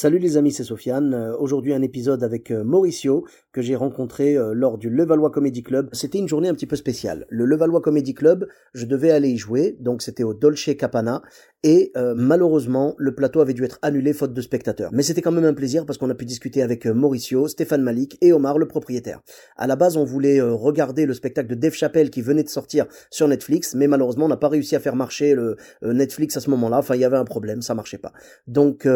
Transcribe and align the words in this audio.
Salut 0.00 0.20
les 0.20 0.36
amis, 0.36 0.52
c'est 0.52 0.62
Sofiane. 0.62 1.12
Euh, 1.12 1.36
Aujourd'hui 1.36 1.74
un 1.74 1.82
épisode 1.82 2.22
avec 2.22 2.52
euh, 2.52 2.62
Mauricio 2.62 3.26
que 3.50 3.62
j'ai 3.62 3.74
rencontré 3.74 4.36
euh, 4.36 4.52
lors 4.54 4.78
du 4.78 4.90
Levallois 4.90 5.32
Comedy 5.32 5.64
Club. 5.64 5.88
C'était 5.92 6.18
une 6.18 6.28
journée 6.28 6.48
un 6.48 6.54
petit 6.54 6.68
peu 6.68 6.76
spéciale. 6.76 7.26
Le 7.30 7.44
Levallois 7.44 7.80
Comedy 7.80 8.14
Club, 8.14 8.46
je 8.74 8.86
devais 8.86 9.10
aller 9.10 9.30
y 9.30 9.36
jouer, 9.36 9.76
donc 9.80 10.02
c'était 10.02 10.22
au 10.22 10.34
Dolce 10.34 10.70
Capana 10.78 11.22
et 11.64 11.90
malheureusement 12.14 12.94
le 12.98 13.16
plateau 13.16 13.40
avait 13.40 13.52
dû 13.52 13.64
être 13.64 13.80
annulé 13.82 14.12
faute 14.12 14.32
de 14.32 14.40
spectateurs. 14.40 14.90
Mais 14.92 15.02
c'était 15.02 15.22
quand 15.22 15.32
même 15.32 15.44
un 15.44 15.54
plaisir 15.54 15.84
parce 15.86 15.98
qu'on 15.98 16.08
a 16.08 16.14
pu 16.14 16.24
discuter 16.24 16.62
avec 16.62 16.86
Mauricio, 16.86 17.48
Stéphane 17.48 17.82
Malik 17.82 18.16
et 18.20 18.32
Omar 18.32 18.58
le 18.58 18.68
propriétaire. 18.68 19.22
À 19.56 19.66
la 19.66 19.74
base 19.74 19.96
on 19.96 20.04
voulait 20.04 20.40
regarder 20.40 21.04
le 21.04 21.14
spectacle 21.14 21.48
de 21.48 21.56
Dave 21.56 21.72
Chappelle 21.72 22.10
qui 22.10 22.22
venait 22.22 22.44
de 22.44 22.48
sortir 22.48 22.86
sur 23.10 23.26
Netflix, 23.26 23.74
mais 23.74 23.88
malheureusement 23.88 24.26
on 24.26 24.28
n'a 24.28 24.36
pas 24.36 24.48
réussi 24.48 24.76
à 24.76 24.80
faire 24.80 24.94
marcher 24.94 25.34
le 25.34 25.56
Netflix 25.82 26.36
à 26.36 26.40
ce 26.40 26.48
moment-là. 26.50 26.78
Enfin 26.78 26.94
il 26.94 27.00
y 27.00 27.04
avait 27.04 27.16
un 27.16 27.24
problème, 27.24 27.60
ça 27.60 27.74
marchait 27.74 27.98
pas. 27.98 28.12
Donc 28.46 28.86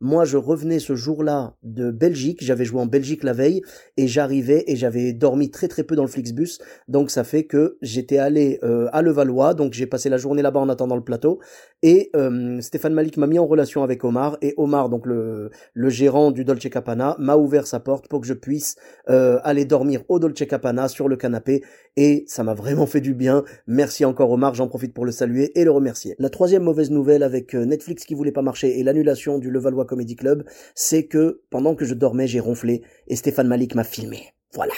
moi 0.00 0.24
je 0.24 0.38
revenais 0.46 0.78
ce 0.78 0.94
jour-là 0.94 1.56
de 1.62 1.90
Belgique, 1.90 2.38
j'avais 2.42 2.64
joué 2.64 2.80
en 2.80 2.86
Belgique 2.86 3.24
la 3.24 3.32
veille 3.32 3.62
et 3.96 4.06
j'arrivais 4.06 4.64
et 4.66 4.76
j'avais 4.76 5.12
dormi 5.12 5.50
très 5.50 5.68
très 5.68 5.82
peu 5.82 5.96
dans 5.96 6.02
le 6.02 6.08
Flixbus. 6.08 6.58
Donc 6.88 7.10
ça 7.10 7.24
fait 7.24 7.44
que 7.44 7.76
j'étais 7.82 8.18
allé 8.18 8.58
euh, 8.62 8.88
à 8.92 9.02
Levallois, 9.02 9.54
donc 9.54 9.72
j'ai 9.72 9.86
passé 9.86 10.08
la 10.08 10.16
journée 10.16 10.42
là-bas 10.42 10.60
en 10.60 10.68
attendant 10.68 10.96
le 10.96 11.02
plateau 11.02 11.40
et 11.82 12.10
euh, 12.16 12.60
Stéphane 12.60 12.94
Malik 12.94 13.16
m'a 13.16 13.26
mis 13.26 13.38
en 13.38 13.46
relation 13.46 13.82
avec 13.82 14.04
Omar 14.04 14.38
et 14.40 14.54
Omar 14.56 14.88
donc 14.88 15.06
le, 15.06 15.50
gérant 15.88 16.30
du 16.30 16.44
Dolce 16.44 16.68
Capana 16.70 17.16
m'a 17.18 17.36
ouvert 17.36 17.66
sa 17.66 17.80
porte 17.80 18.08
pour 18.08 18.20
que 18.20 18.26
je 18.26 18.34
puisse 18.34 18.76
euh, 19.08 19.38
aller 19.42 19.64
dormir 19.64 20.02
au 20.08 20.18
Dolce 20.18 20.46
Capana 20.46 20.88
sur 20.88 21.08
le 21.08 21.16
canapé 21.16 21.62
et 21.96 22.24
ça 22.26 22.44
m'a 22.44 22.54
vraiment 22.54 22.86
fait 22.86 23.00
du 23.00 23.14
bien. 23.14 23.44
Merci 23.66 24.04
encore 24.04 24.30
Omar, 24.30 24.54
j'en 24.54 24.68
profite 24.68 24.94
pour 24.94 25.04
le 25.04 25.12
saluer 25.12 25.58
et 25.58 25.64
le 25.64 25.70
remercier. 25.70 26.14
La 26.18 26.30
troisième 26.30 26.62
mauvaise 26.62 26.90
nouvelle 26.90 27.22
avec 27.22 27.54
Netflix 27.54 28.04
qui 28.04 28.14
voulait 28.14 28.32
pas 28.32 28.42
marcher 28.42 28.78
et 28.78 28.82
l'annulation 28.82 29.38
du 29.38 29.50
Levallois 29.50 29.86
Comedy 29.86 30.14
Club, 30.16 30.35
c'est 30.74 31.06
que 31.06 31.42
pendant 31.50 31.74
que 31.74 31.84
je 31.84 31.94
dormais, 31.94 32.26
j'ai 32.26 32.40
ronflé 32.40 32.82
et 33.08 33.16
Stéphane 33.16 33.48
Malik 33.48 33.74
m'a 33.74 33.84
filmé. 33.84 34.34
Voilà. 34.54 34.74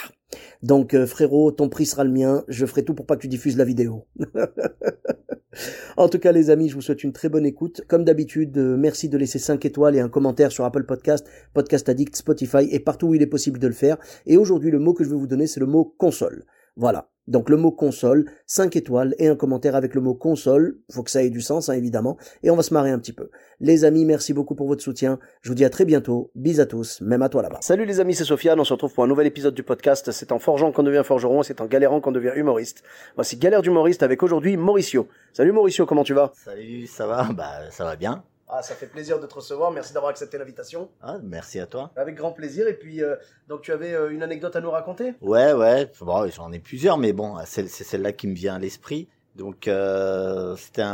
Donc 0.61 0.93
euh, 0.93 1.07
frérot, 1.07 1.51
ton 1.51 1.69
prix 1.69 1.85
sera 1.85 2.03
le 2.03 2.11
mien, 2.11 2.43
je 2.47 2.65
ferai 2.65 2.83
tout 2.83 2.93
pour 2.93 3.05
pas 3.05 3.15
que 3.15 3.21
tu 3.21 3.27
diffuses 3.27 3.57
la 3.57 3.65
vidéo. 3.65 4.05
en 5.97 6.09
tout 6.09 6.19
cas 6.19 6.31
les 6.31 6.49
amis, 6.49 6.69
je 6.69 6.75
vous 6.75 6.81
souhaite 6.81 7.03
une 7.03 7.13
très 7.13 7.29
bonne 7.29 7.45
écoute. 7.45 7.81
Comme 7.87 8.03
d'habitude, 8.03 8.57
euh, 8.57 8.77
merci 8.77 9.09
de 9.09 9.17
laisser 9.17 9.39
5 9.39 9.63
étoiles 9.65 9.95
et 9.95 9.99
un 9.99 10.09
commentaire 10.09 10.51
sur 10.51 10.65
Apple 10.65 10.85
Podcast, 10.85 11.25
Podcast 11.53 11.87
Addict, 11.89 12.15
Spotify 12.15 12.67
et 12.69 12.79
partout 12.79 13.07
où 13.07 13.15
il 13.15 13.21
est 13.21 13.27
possible 13.27 13.59
de 13.59 13.67
le 13.67 13.73
faire. 13.73 13.97
Et 14.25 14.37
aujourd'hui, 14.37 14.69
le 14.69 14.79
mot 14.79 14.93
que 14.93 15.03
je 15.03 15.09
vais 15.09 15.15
vous 15.15 15.27
donner, 15.27 15.47
c'est 15.47 15.59
le 15.59 15.65
mot 15.65 15.85
console. 15.97 16.45
Voilà. 16.75 17.09
Donc 17.29 17.49
le 17.49 17.55
mot 17.57 17.71
console, 17.71 18.25
5 18.47 18.75
étoiles 18.75 19.15
et 19.19 19.27
un 19.27 19.35
commentaire 19.35 19.75
avec 19.75 19.93
le 19.93 20.01
mot 20.01 20.15
console. 20.15 20.79
Faut 20.91 21.03
que 21.03 21.11
ça 21.11 21.23
ait 21.23 21.29
du 21.29 21.41
sens, 21.41 21.69
hein, 21.69 21.73
évidemment. 21.73 22.17
Et 22.43 22.49
on 22.49 22.55
va 22.55 22.63
se 22.63 22.73
marrer 22.73 22.89
un 22.89 22.99
petit 22.99 23.13
peu. 23.13 23.29
Les 23.61 23.85
amis, 23.85 24.03
merci 24.03 24.33
beaucoup 24.33 24.55
pour 24.55 24.67
votre 24.67 24.83
soutien. 24.83 25.19
Je 25.41 25.49
vous 25.49 25.55
dis 25.55 25.63
à 25.63 25.69
très 25.69 25.85
bientôt. 25.85 26.31
Bis 26.35 26.59
à 26.59 26.65
tous, 26.65 27.01
même 27.01 27.21
à 27.21 27.29
toi 27.29 27.41
là-bas. 27.41 27.59
Salut 27.61 27.85
les 27.85 27.99
amis, 27.99 28.15
c'est 28.15 28.25
Sofiane. 28.25 28.59
On 28.59 28.63
se 28.63 28.73
retrouve 28.73 28.93
pour 28.93 29.03
un 29.03 29.07
nouvel 29.07 29.27
épisode 29.27 29.53
du 29.53 29.63
podcast. 29.63 30.11
C'est 30.11 30.31
en 30.31 30.39
forgeant 30.39 30.71
qu'on 30.71 30.83
devient 30.83 31.03
forgeron, 31.05 31.43
c'est 31.43 31.61
en 31.61 31.67
galérant 31.67 32.01
qu'on 32.01 32.11
devient 32.11 32.33
humoriste. 32.35 32.83
Voici 33.15 33.37
Galère 33.37 33.61
d'humoriste 33.61 34.01
avec 34.03 34.23
aujourd'hui 34.23 34.57
Mauricio. 34.57 35.07
Salut 35.31 35.51
Mauricio, 35.51 35.85
comment 35.85 36.03
tu 36.03 36.13
vas? 36.13 36.31
Salut, 36.33 36.87
ça 36.87 37.05
va? 37.05 37.29
Bah, 37.31 37.69
ça 37.69 37.83
va 37.83 37.95
bien. 37.95 38.23
Ah, 38.51 38.63
ça 38.63 38.73
fait 38.73 38.87
plaisir 38.87 39.19
de 39.19 39.27
te 39.27 39.35
recevoir. 39.35 39.69
Merci 39.71 39.93
d'avoir 39.93 40.09
accepté 40.09 40.37
l'invitation. 40.39 40.89
Ah, 41.01 41.17
merci 41.23 41.59
à 41.59 41.67
toi. 41.67 41.91
Avec 41.95 42.15
grand 42.15 42.31
plaisir. 42.31 42.67
Et 42.67 42.73
puis, 42.73 43.03
euh, 43.03 43.15
donc 43.47 43.61
tu 43.61 43.71
avais 43.71 43.93
euh, 43.93 44.09
une 44.09 44.23
anecdote 44.23 44.55
à 44.55 44.61
nous 44.61 44.71
raconter? 44.71 45.13
Ouais, 45.21 45.53
ouais. 45.53 45.91
Bon, 46.01 46.27
j'en 46.29 46.51
ai 46.51 46.59
plusieurs, 46.59 46.97
mais 46.97 47.13
bon, 47.13 47.35
c'est 47.45 47.67
celle-là 47.67 48.11
qui 48.11 48.27
me 48.27 48.33
vient 48.33 48.55
à 48.55 48.59
l'esprit. 48.59 49.07
Donc, 49.35 49.67
euh, 49.67 50.55
c'était 50.55 50.81
un, 50.81 50.89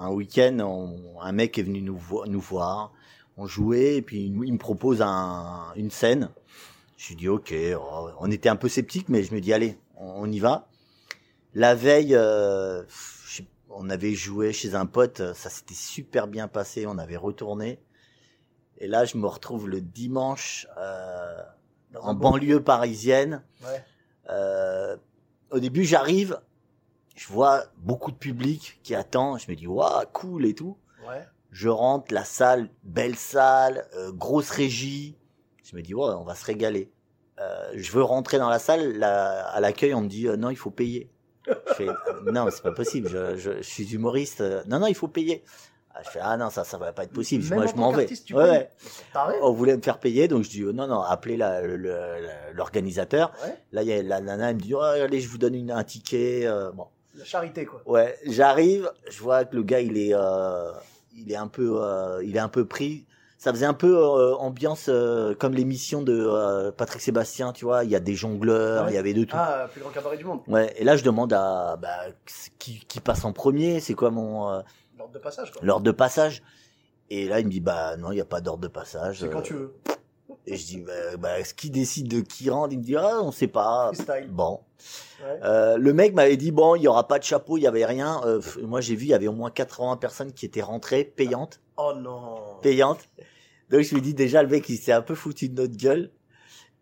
un 0.00 0.10
week-end. 0.10 0.58
on- 0.60 1.20
Un 1.20 1.32
mec 1.32 1.58
est 1.58 1.62
venu 1.62 1.82
nous, 1.82 1.96
vo- 1.98 2.24
nous 2.26 2.40
voir. 2.40 2.92
On 3.36 3.46
jouait 3.46 3.96
et 3.96 4.02
puis 4.02 4.24
il 4.26 4.52
me 4.52 4.58
propose 4.58 5.02
un, 5.02 5.72
une 5.76 5.90
scène. 5.90 6.30
Je 6.96 7.08
lui 7.08 7.16
dis 7.16 7.28
ok. 7.28 7.52
oh, 7.78 8.08
On 8.20 8.30
était 8.30 8.48
un 8.48 8.56
peu 8.56 8.68
sceptiques, 8.68 9.08
mais 9.10 9.22
je 9.22 9.34
me 9.34 9.40
dis 9.40 9.52
allez, 9.52 9.76
on, 9.98 10.22
on 10.22 10.32
y 10.32 10.38
va. 10.38 10.66
La 11.54 11.74
veille, 11.74 12.14
on 13.76 13.90
avait 13.90 14.14
joué 14.14 14.52
chez 14.52 14.74
un 14.74 14.86
pote. 14.86 15.34
Ça 15.34 15.50
s'était 15.50 15.74
super 15.74 16.26
bien 16.26 16.48
passé. 16.48 16.86
On 16.86 16.98
avait 16.98 17.16
retourné. 17.16 17.80
Et 18.78 18.86
là, 18.88 19.04
je 19.04 19.16
me 19.16 19.26
retrouve 19.26 19.68
le 19.68 19.80
dimanche 19.80 20.66
euh, 20.78 21.42
en 22.00 22.14
bon- 22.14 22.30
banlieue 22.30 22.62
parisienne. 22.62 23.42
Ouais. 23.62 23.84
Euh, 24.30 24.96
au 25.50 25.60
début, 25.60 25.84
j'arrive, 25.84 26.40
je 27.14 27.28
vois 27.28 27.64
beaucoup 27.76 28.10
de 28.10 28.16
public 28.16 28.80
qui 28.82 28.94
attend. 28.94 29.38
Je 29.38 29.50
me 29.50 29.56
dis, 29.56 29.66
waouh, 29.66 30.04
cool 30.12 30.46
et 30.46 30.54
tout. 30.54 30.76
Ouais. 31.08 31.24
Je 31.50 31.68
rentre, 31.68 32.12
la 32.12 32.24
salle, 32.24 32.68
belle 32.82 33.16
salle, 33.16 33.86
euh, 33.96 34.10
grosse 34.12 34.50
régie. 34.50 35.16
Je 35.62 35.76
me 35.76 35.82
dis, 35.82 35.94
ouais, 35.94 36.10
on 36.14 36.24
va 36.24 36.34
se 36.34 36.44
régaler. 36.44 36.90
Euh, 37.40 37.70
je 37.74 37.92
veux 37.92 38.02
rentrer 38.02 38.38
dans 38.38 38.48
la 38.48 38.58
salle. 38.58 39.02
à 39.04 39.60
l'accueil, 39.60 39.94
on 39.94 40.00
me 40.02 40.08
dit, 40.08 40.26
euh, 40.28 40.36
non, 40.36 40.50
il 40.50 40.56
faut 40.56 40.70
payer. 40.70 41.10
Je 41.46 41.74
fais, 41.74 41.88
euh, 41.88 42.32
non, 42.32 42.46
c'est 42.50 42.62
pas 42.62 42.72
possible. 42.72 43.08
Je, 43.08 43.36
je, 43.36 43.50
je 43.58 43.62
suis 43.62 43.94
humoriste. 43.94 44.40
Euh, 44.40 44.62
Non, 44.66 44.78
non, 44.78 44.86
il 44.86 44.94
faut 44.94 45.08
payer. 45.08 45.44
Ah, 45.96 46.00
je 46.04 46.10
fais, 46.10 46.18
ah 46.20 46.36
non, 46.36 46.50
ça, 46.50 46.64
ça 46.64 46.76
va 46.76 46.92
pas 46.92 47.04
être 47.04 47.12
possible. 47.12 47.44
Même 47.44 47.58
Moi, 47.60 47.66
je 47.68 47.74
m'en 47.76 47.92
vais. 47.92 48.08
Ouais, 48.32 48.42
ouais. 48.42 48.70
On 49.42 49.52
voulait 49.52 49.76
me 49.76 49.82
faire 49.82 49.98
payer, 49.98 50.26
donc 50.26 50.42
je 50.42 50.50
dis, 50.50 50.62
euh, 50.62 50.72
non, 50.72 50.86
non, 50.88 51.00
appelez 51.02 51.36
l'organisateur. 52.52 53.32
Ouais. 53.44 53.56
Là, 53.72 53.82
il 53.82 53.88
y 53.88 53.92
a 53.92 54.02
la 54.02 54.20
nana, 54.20 54.50
elle 54.50 54.56
me 54.56 54.60
dit, 54.60 54.74
oh, 54.74 54.80
allez, 54.80 55.20
je 55.20 55.28
vous 55.28 55.38
donne 55.38 55.54
une, 55.54 55.70
un 55.70 55.84
ticket. 55.84 56.46
euh, 56.46 56.70
bon. 56.72 56.86
La 57.16 57.24
charité, 57.24 57.64
quoi. 57.64 57.80
Ouais, 57.86 58.18
j'arrive, 58.26 58.90
je 59.08 59.22
vois 59.22 59.44
que 59.44 59.54
le 59.54 59.62
gars, 59.62 59.80
il 59.80 59.96
est, 59.96 60.12
euh, 60.14 60.72
il 61.16 61.30
est 61.30 61.36
un 61.36 61.46
peu, 61.46 61.80
euh, 61.80 62.20
il 62.24 62.34
est 62.36 62.40
un 62.40 62.48
peu 62.48 62.64
pris. 62.64 63.06
Ça 63.44 63.52
faisait 63.52 63.66
un 63.66 63.74
peu 63.74 63.94
euh, 63.98 64.34
ambiance 64.36 64.86
euh, 64.88 65.34
comme 65.34 65.52
l'émission 65.52 66.00
de 66.00 66.18
euh, 66.18 66.72
Patrick 66.72 67.02
Sébastien, 67.02 67.52
tu 67.52 67.66
vois. 67.66 67.84
Il 67.84 67.90
y 67.90 67.94
a 67.94 68.00
des 68.00 68.14
jongleurs, 68.14 68.84
Ouais. 68.86 68.92
il 68.92 68.94
y 68.94 68.96
avait 68.96 69.12
de 69.12 69.24
tout. 69.24 69.36
Ah, 69.38 69.68
plus 69.70 69.82
grand 69.82 69.90
cabaret 69.90 70.16
du 70.16 70.24
monde. 70.24 70.40
Ouais. 70.48 70.72
Et 70.78 70.82
là, 70.84 70.96
je 70.96 71.04
demande 71.04 71.30
à 71.34 71.76
bah, 71.76 72.06
qui, 72.58 72.82
qui 72.88 73.00
passe 73.00 73.22
en 73.22 73.34
premier. 73.34 73.80
C'est 73.80 73.92
quoi 73.92 74.08
mon 74.10 74.62
L'ordre 74.96 75.12
de 75.12 75.18
passage, 75.18 75.52
quoi. 75.52 75.60
l'ordre 75.62 75.84
de 75.84 75.90
passage 75.90 76.42
Et 77.10 77.28
là, 77.28 77.40
il 77.40 77.44
me 77.44 77.50
dit 77.50 77.60
bah 77.60 77.98
non, 77.98 78.12
il 78.12 78.16
y 78.16 78.20
a 78.22 78.24
pas 78.24 78.40
d'ordre 78.40 78.62
de 78.62 78.68
passage. 78.68 79.20
C'est 79.20 79.28
quand 79.28 79.42
tu 79.42 79.52
veux. 79.52 79.74
Et 80.46 80.56
je 80.56 80.64
dis 80.64 80.78
bah, 80.78 81.18
bah, 81.18 81.44
ce 81.44 81.52
qui 81.52 81.68
décide 81.68 82.08
de 82.08 82.20
qui 82.22 82.48
rentre 82.48 82.72
Il 82.72 82.78
me 82.78 82.82
dit 82.82 82.96
ah, 82.96 83.20
on 83.22 83.30
sait 83.30 83.46
pas. 83.46 83.90
Freestyle. 83.92 84.30
Bon. 84.30 84.60
Ouais. 85.22 85.76
Le 85.76 85.92
mec 85.92 86.14
m'avait 86.14 86.38
dit 86.38 86.50
bon, 86.50 86.76
il 86.76 86.82
y 86.82 86.88
aura 86.88 87.06
pas 87.06 87.18
de 87.18 87.24
chapeau, 87.24 87.58
il 87.58 87.64
y 87.64 87.66
avait 87.66 87.84
rien. 87.84 88.22
Moi 88.62 88.80
j'ai 88.80 88.96
vu, 88.96 89.04
il 89.04 89.08
y 89.10 89.14
avait 89.14 89.28
au 89.28 89.32
moins 89.34 89.50
80 89.50 89.98
personnes 89.98 90.32
qui 90.32 90.46
étaient 90.46 90.62
rentrées 90.62 91.04
payantes, 91.04 91.60
Oh 91.76 91.92
non. 91.94 92.36
payantes. 92.62 93.06
Donc 93.70 93.80
je 93.80 93.94
lui 93.94 94.02
dis 94.02 94.14
déjà 94.14 94.42
le 94.42 94.48
mec 94.48 94.68
il 94.68 94.76
s'est 94.78 94.92
un 94.92 95.02
peu 95.02 95.14
foutu 95.14 95.48
de 95.48 95.60
notre 95.62 95.76
gueule. 95.76 96.10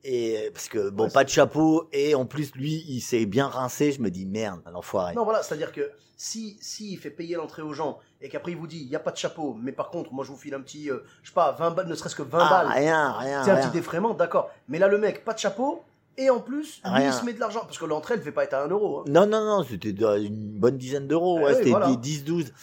Et 0.05 0.51
parce 0.53 0.69
que 0.69 0.91
bon, 0.91 1.05
Ouais, 1.05 1.11
pas 1.11 1.23
de 1.23 1.29
chapeau 1.29 1.89
et 1.93 2.15
en 2.17 2.27
plus 2.27 2.53
lui 2.57 2.85
il 2.89 3.01
s'est 3.01 3.25
bien 3.27 3.47
rincé. 3.47 3.93
Je 3.93 4.01
me 4.03 4.11
dis 4.11 4.27
merde, 4.27 4.61
l'enfoiré. 4.73 5.15
Non, 5.15 5.25
voilà, 5.25 5.43
c'est-à-dire 5.45 5.71
que 5.73 5.91
si, 6.17 6.57
si 6.61 6.93
il 6.93 6.99
fait 6.99 7.11
payer 7.11 7.37
l'entrée 7.37 7.63
aux 7.63 7.73
gens 7.73 7.99
et 8.21 8.29
qu'après 8.29 8.51
il 8.53 8.57
vous 8.59 8.67
dit, 8.67 8.81
il 8.81 8.89
n'y 8.89 8.97
a 8.97 9.01
pas 9.01 9.13
de 9.13 9.17
chapeau, 9.17 9.57
mais 9.61 9.71
par 9.73 9.91
contre, 9.91 10.13
moi 10.13 10.25
je 10.25 10.31
vous 10.31 10.37
file 10.37 10.55
un 10.55 10.61
petit, 10.61 10.91
euh, 10.91 10.99
je 11.23 11.29
sais 11.29 11.35
pas, 11.35 11.53
20 11.53 11.71
balles, 11.73 11.89
ne 11.89 11.95
serait-ce 11.95 12.17
que 12.17 12.23
20 12.23 12.39
Ah, 12.41 12.49
balles. 12.65 12.73
rien, 12.79 13.13
rien, 13.13 13.45
C'est 13.45 13.51
un 13.51 13.55
rien. 13.55 13.65
petit 13.69 13.73
défraiement, 13.73 14.15
d'accord. 14.15 14.51
Mais 14.69 14.79
là, 14.79 14.89
le 14.89 14.99
mec, 14.99 15.25
pas 15.25 15.35
de 15.35 15.39
chapeau, 15.39 15.83
et 16.19 16.31
en 16.31 16.41
plus, 16.41 16.81
lui, 16.85 17.05
il 17.05 17.13
se 17.13 17.25
met 17.25 17.33
de 17.33 17.41
l'argent. 17.41 17.61
Parce 17.61 17.79
que 17.79 17.85
l'entrée, 17.87 18.15
elle 18.15 18.21
ne 18.21 18.25
fait 18.25 18.33
pas 18.33 18.45
être 18.45 18.55
à 18.55 18.63
1 18.65 18.69
euro. 18.69 19.01
hein. 19.01 19.05
Non 19.09 19.25
non 19.27 19.45
non, 19.45 19.65
c'était 19.69 19.91
une 19.91 20.59
bonne 20.59 20.77
dizaine 20.79 21.09
d'euros. 21.09 21.39
Ouais, 21.39 21.47
oui, 21.53 21.55
c'était 21.57 21.71
voilà. 21.71 21.95
10 21.97 22.25
12. 22.25 22.45
Punaise. 22.45 22.55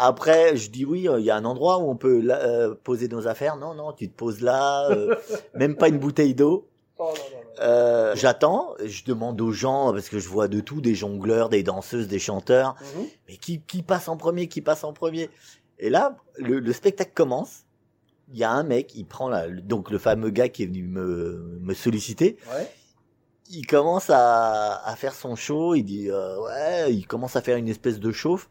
Après, 0.00 0.56
je 0.56 0.70
dis 0.70 0.84
oui, 0.84 1.08
euh, 1.08 1.18
il 1.18 1.26
y 1.26 1.30
a 1.30 1.36
un 1.36 1.44
endroit 1.44 1.78
où 1.78 1.90
on 1.90 1.96
peut 1.96 2.20
là, 2.20 2.38
euh, 2.42 2.74
poser 2.84 3.08
nos 3.08 3.26
affaires. 3.26 3.56
Non, 3.56 3.74
non, 3.74 3.92
tu 3.92 4.08
te 4.08 4.16
poses 4.16 4.40
là, 4.40 4.88
euh, 4.90 5.16
même 5.54 5.76
pas 5.76 5.88
une 5.88 5.98
bouteille 5.98 6.34
d'eau. 6.34 6.68
Oh. 6.98 7.12
Euh, 7.60 8.14
J'attends, 8.14 8.74
je 8.84 9.04
demande 9.04 9.40
aux 9.40 9.50
gens 9.50 9.92
parce 9.92 10.08
que 10.08 10.20
je 10.20 10.28
vois 10.28 10.46
de 10.46 10.60
tout, 10.60 10.80
des 10.80 10.94
jongleurs, 10.94 11.48
des 11.48 11.64
danseuses, 11.64 12.06
des 12.06 12.20
chanteurs. 12.20 12.76
Mhm. 12.80 13.06
Mais 13.28 13.36
qui, 13.36 13.60
qui 13.60 13.82
passe 13.82 14.08
en 14.08 14.16
premier, 14.16 14.46
qui 14.46 14.60
passe 14.60 14.84
en 14.84 14.92
premier? 14.92 15.30
Et 15.80 15.90
là, 15.90 16.16
le, 16.36 16.60
le 16.60 16.72
spectacle 16.72 17.12
commence. 17.12 17.64
Il 18.32 18.38
y 18.38 18.44
a 18.44 18.50
un 18.50 18.62
mec, 18.62 18.94
il 18.94 19.06
prend 19.06 19.28
la, 19.28 19.48
donc 19.48 19.90
le 19.90 19.98
fameux 19.98 20.30
gars 20.30 20.48
qui 20.48 20.62
est 20.62 20.66
venu 20.66 20.82
me, 20.82 21.58
me 21.60 21.74
solliciter. 21.74 22.36
Ouais. 22.52 22.70
Il 23.50 23.66
commence 23.66 24.10
à, 24.10 24.86
à 24.86 24.96
faire 24.96 25.14
son 25.14 25.34
show. 25.34 25.74
Il 25.74 25.82
dit 25.84 26.10
euh, 26.10 26.38
ouais, 26.42 26.92
il 26.94 27.06
commence 27.06 27.36
à 27.36 27.40
faire 27.40 27.56
une 27.56 27.68
espèce 27.68 27.98
de 27.98 28.12
chauffe. 28.12 28.50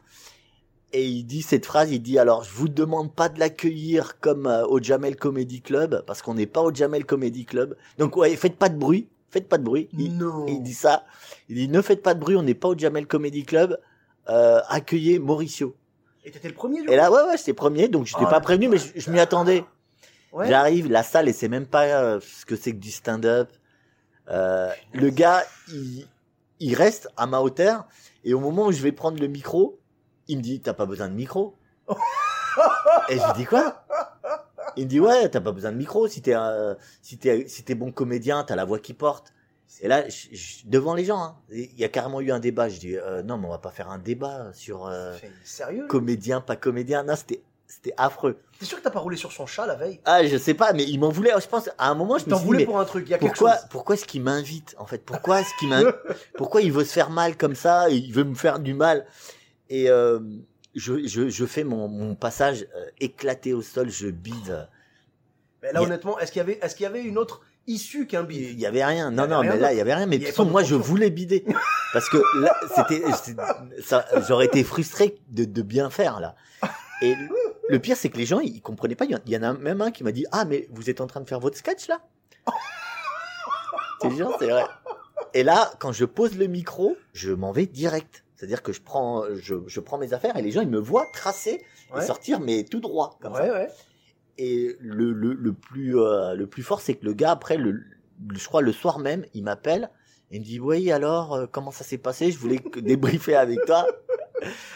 Et 0.94 1.06
il 1.06 1.24
dit 1.26 1.42
cette 1.42 1.66
phrase, 1.66 1.92
il 1.92 2.02
dit 2.02 2.18
alors 2.18 2.44
je 2.44 2.52
vous 2.54 2.70
demande 2.70 3.14
pas 3.14 3.28
de 3.30 3.40
l'accueillir 3.40 4.20
comme 4.20 4.48
euh, 4.48 4.66
au 4.66 4.82
Jamel 4.82 5.18
Comedy 5.18 5.62
Club 5.62 6.04
parce 6.08 6.22
qu'on 6.22 6.34
n'est 6.34 6.46
pas 6.48 6.62
au 6.62 6.74
Jamel 6.74 7.06
Comedy 7.06 7.46
Club. 7.46 7.76
Donc 7.98 8.16
ouais, 8.16 8.34
faites 8.38 8.56
pas 8.56 8.70
de 8.70 8.78
bruit, 8.78 9.10
faites 9.30 9.50
pas 9.50 9.58
de 9.58 9.64
bruit. 9.64 9.90
Il, 9.98 10.18
Non. 10.18 10.46
il 10.48 10.64
dit 10.64 10.74
ça. 10.74 11.04
Il 11.50 11.56
dit 11.58 11.68
ne 11.68 11.82
faites 11.82 12.02
pas 12.02 12.14
de 12.14 12.20
bruit, 12.22 12.38
on 12.38 12.44
n'est 12.44 12.54
pas 12.54 12.70
au 12.70 12.78
Jamel 12.78 13.06
Comedy 13.06 13.44
Club. 13.44 13.78
Euh, 14.30 14.62
accueillez 14.68 15.20
Mauricio. 15.20 15.76
Et 16.24 16.32
t'étais 16.32 16.48
le 16.48 16.54
premier, 16.54 16.80
Et 16.90 16.96
là 16.96 17.12
ouais 17.12 17.22
ouais, 17.24 17.38
j'étais 17.38 17.54
premier 17.54 17.88
donc 17.90 18.06
je 18.06 18.14
t'ai 18.14 18.24
Oh, 18.26 18.30
pas 18.30 18.40
prévenu 18.40 18.68
mais 18.70 18.78
je, 18.78 18.88
je 18.96 19.12
m'y 19.12 19.20
attendais. 19.20 19.66
Ouais. 20.32 20.48
J'arrive, 20.48 20.90
la 20.90 21.04
salle 21.04 21.28
et 21.28 21.34
c'est 21.34 21.48
même 21.50 21.68
pas 21.68 21.84
euh, 21.86 22.20
ce 22.22 22.46
que 22.46 22.56
c'est 22.56 22.72
que 22.72 22.78
du 22.78 22.92
stand-up. 22.92 23.50
Le 24.30 25.10
gars, 25.10 25.44
il, 25.70 26.06
il 26.60 26.76
reste 26.76 27.10
à 27.18 27.28
ma 27.28 27.40
hauteur 27.42 27.86
et 28.24 28.34
au 28.34 28.40
moment 28.40 28.68
où 28.68 28.72
je 28.72 28.82
vais 28.82 28.92
prendre 28.92 29.20
le 29.20 29.28
micro, 29.28 29.80
il 30.28 30.38
me 30.38 30.42
dit 30.42 30.60
t'as 30.62 30.74
pas 30.74 30.86
besoin 30.86 31.08
de 31.08 31.14
micro. 31.14 31.56
et 33.10 33.18
je 33.18 33.26
lui 33.26 33.34
dis 33.36 33.46
quoi? 33.46 33.84
Il 34.76 34.86
me 34.86 34.90
dit 34.90 35.00
ouais 35.00 35.30
t'as 35.30 35.42
pas 35.42 35.52
besoin 35.52 35.72
de 35.72 35.78
micro 35.78 36.08
si 36.08 36.22
t'es 36.22 36.36
euh, 36.36 36.76
si 37.02 37.18
t'es 37.18 37.48
si 37.48 37.64
t'es 37.64 37.76
bon 37.76 37.92
comédien 37.92 38.44
t'as 38.44 38.56
la 38.56 38.66
voix 38.66 38.80
qui 38.80 38.94
porte. 38.94 39.34
Et 39.82 39.88
là 39.88 40.08
je- 40.10 40.36
je- 40.36 40.62
devant 40.66 40.94
les 40.94 41.06
gens, 41.06 41.22
hein, 41.22 41.36
il 41.52 41.78
y 41.80 41.84
a 41.84 41.90
carrément 41.90 42.22
eu 42.22 42.32
un 42.32 42.40
débat. 42.40 42.70
Je 42.70 42.80
dis 42.80 42.98
euh, 42.98 43.24
non 43.24 43.38
mais 43.38 43.48
on 43.48 43.52
va 43.52 43.58
pas 43.58 43.72
faire 43.72 43.90
un 43.90 43.98
débat 44.00 44.52
sur 44.54 44.86
euh, 44.88 45.16
Sérieux 45.44 45.88
comédien 45.88 46.42
pas 46.42 46.56
comédien. 46.56 47.04
Non 47.04 47.16
c'était 47.16 47.42
c'était 47.70 47.94
affreux. 47.98 48.40
T'es 48.60 48.66
sûr 48.66 48.78
que 48.78 48.84
t'as 48.84 48.90
pas 48.92 49.00
roulé 49.02 49.18
sur 49.18 49.32
son 49.34 49.46
chat 49.46 49.66
la 49.66 49.76
veille? 49.76 50.00
Ah, 50.06 50.26
je 50.26 50.38
sais 50.38 50.54
pas, 50.54 50.72
mais 50.72 50.86
il 50.86 51.00
m'en 51.02 51.10
voulait. 51.10 51.32
Je 51.38 51.48
pense 51.50 51.70
à 51.78 51.90
un 51.90 51.96
moment, 51.96 52.18
je 52.18 52.24
me 52.26 52.30
T'en 52.30 52.38
suis 52.38 52.44
dit, 52.44 52.48
voulais 52.48 52.60
mais 52.60 52.66
pour 52.66 52.80
un 52.80 52.86
truc, 52.86 53.06
il 53.08 53.12
y 53.12 53.14
a 53.14 53.18
quelque 53.18 53.32
pourquoi, 53.34 53.56
chose. 53.58 53.68
pourquoi 53.70 53.96
est-ce 53.96 54.06
qu'il 54.06 54.22
m'invite 54.24 54.74
en 54.80 54.86
fait? 54.86 55.00
Pourquoi 55.00 55.42
est-ce 55.42 55.50
qu'il 55.60 55.68
m'invite 55.68 55.94
Pourquoi 56.38 56.62
il 56.62 56.72
veut 56.72 56.86
se 56.86 56.94
faire 56.94 57.10
mal 57.10 57.36
comme 57.36 57.56
ça? 57.56 57.90
Il 57.90 58.14
veut 58.14 58.24
me 58.24 58.36
faire 58.36 58.60
du 58.60 58.74
mal. 58.74 59.06
Et 59.70 59.90
euh, 59.90 60.20
je, 60.76 61.06
je, 61.08 61.30
je 61.30 61.46
fais 61.46 61.64
mon, 61.64 61.88
mon 61.88 62.16
passage 62.16 62.68
euh, 62.76 62.86
éclaté 63.00 63.54
au 63.54 63.62
sol, 63.62 63.90
je 63.90 64.08
bide. 64.08 64.68
Mais 65.64 65.72
là, 65.72 65.80
a- 65.80 65.84
honnêtement, 65.84 66.20
est-ce 66.20 66.32
qu'il 66.32 66.40
y 66.40 66.44
avait, 66.44 66.60
est-ce 66.62 66.76
qu'il 66.76 66.84
y 66.84 66.88
avait 66.88 67.04
une 67.04 67.18
autre 67.18 67.42
issue 67.68 68.08
qu'un 68.08 68.24
bide? 68.24 68.52
Il 68.52 68.60
y 68.60 68.66
avait 68.66 68.86
rien. 68.86 69.12
Non, 69.12 69.28
non, 69.28 69.42
mais 69.42 69.58
là, 69.60 69.74
il 69.74 69.78
y 69.78 69.82
avait 69.82 69.94
rien. 69.94 70.06
Mais 70.06 70.18
de 70.20 70.24
toute 70.26 70.34
façon, 70.36 70.46
moi, 70.50 70.64
je 70.64 70.76
voulais 70.76 71.10
bider 71.10 71.44
parce 71.94 72.10
que 72.10 72.18
là, 72.42 72.56
c'était, 72.76 73.02
c'était- 73.24 73.82
ça, 73.82 74.06
j'aurais 74.28 74.46
été 74.46 74.64
frustré 74.64 75.18
de, 75.30 75.46
de 75.46 75.62
bien 75.62 75.90
faire 75.90 76.20
là. 76.20 76.36
Et 77.02 77.16
le- 77.70 77.80
pire, 77.80 77.98
c'est 77.98 78.10
que 78.10 78.18
les 78.18 78.26
gens, 78.26 78.40
ils 78.40 78.62
comprenaient 78.62 78.96
pas. 78.96 79.06
Il 79.06 79.20
y 79.32 79.38
en- 79.38 79.44
a 79.44 79.54
même 79.54 79.82
un 79.82 79.92
qui 79.92 80.04
m'a 80.04 80.12
dit, 80.12 80.26
ah, 80.32 80.46
mais 80.46 80.68
vous 80.72 80.90
êtes 80.90 81.02
en 81.02 81.08
train 81.08 81.22
de 81.22 81.28
faire 81.28 81.40
votre 81.40 81.58
sketch 81.58 81.88
là? 81.88 82.00
C'est 84.02 84.12
sûr, 84.16 84.32
c'est 84.40 84.48
vrai. 84.48 84.66
Et 85.34 85.44
là, 85.44 85.72
quand 85.80 85.92
je 85.92 86.06
pose 86.06 86.38
le 86.38 86.48
micro, 86.48 86.96
je 87.14 87.32
m'en 87.34 87.52
vais 87.52 87.66
direct. 87.66 88.24
C'est-à-dire 88.38 88.62
que 88.64 88.72
je 88.72 88.82
prends, 88.82 89.26
je, 89.36 89.56
je 89.68 89.80
prends 89.82 89.98
mes 89.98 90.14
affaires 90.14 90.38
et 90.38 90.42
les 90.42 90.52
gens, 90.52 90.62
ils 90.62 90.70
me 90.70 90.80
voient 90.80 91.08
tracer 91.12 91.62
Ouais. 91.94 92.04
et 92.04 92.06
sortir, 92.06 92.40
mais 92.40 92.64
tout 92.64 92.80
droit. 92.80 93.18
Comme 93.22 93.34
ça. 93.34 93.44
Ouais, 93.44 93.50
ouais. 93.52 93.68
Et 94.38 94.76
le, 94.80 95.12
le, 95.12 95.34
le 95.34 95.54
plus 95.54 95.98
euh, 96.00 96.36
le 96.36 96.46
plus 96.48 96.62
fort, 96.64 96.80
c'est 96.82 96.94
que 96.94 97.06
le 97.06 97.14
gars 97.14 97.32
après, 97.32 97.58
le, 97.58 97.82
je 98.36 98.46
crois 98.48 98.62
le 98.62 98.72
soir 98.72 99.00
même, 99.00 99.26
il 99.34 99.44
m'appelle 99.44 99.90
et 100.30 100.36
il 100.36 100.42
me 100.42 100.46
dit 100.46 100.60
oui 100.60 100.92
alors 100.92 101.34
euh, 101.34 101.46
comment 101.52 101.72
ça 101.72 101.84
s'est 101.84 101.98
passé? 101.98 102.30
Je 102.32 102.38
voulais 102.38 102.60
que- 102.60 102.80
débriefer 102.80 103.36
avec 103.36 103.66
toi. 103.66 103.88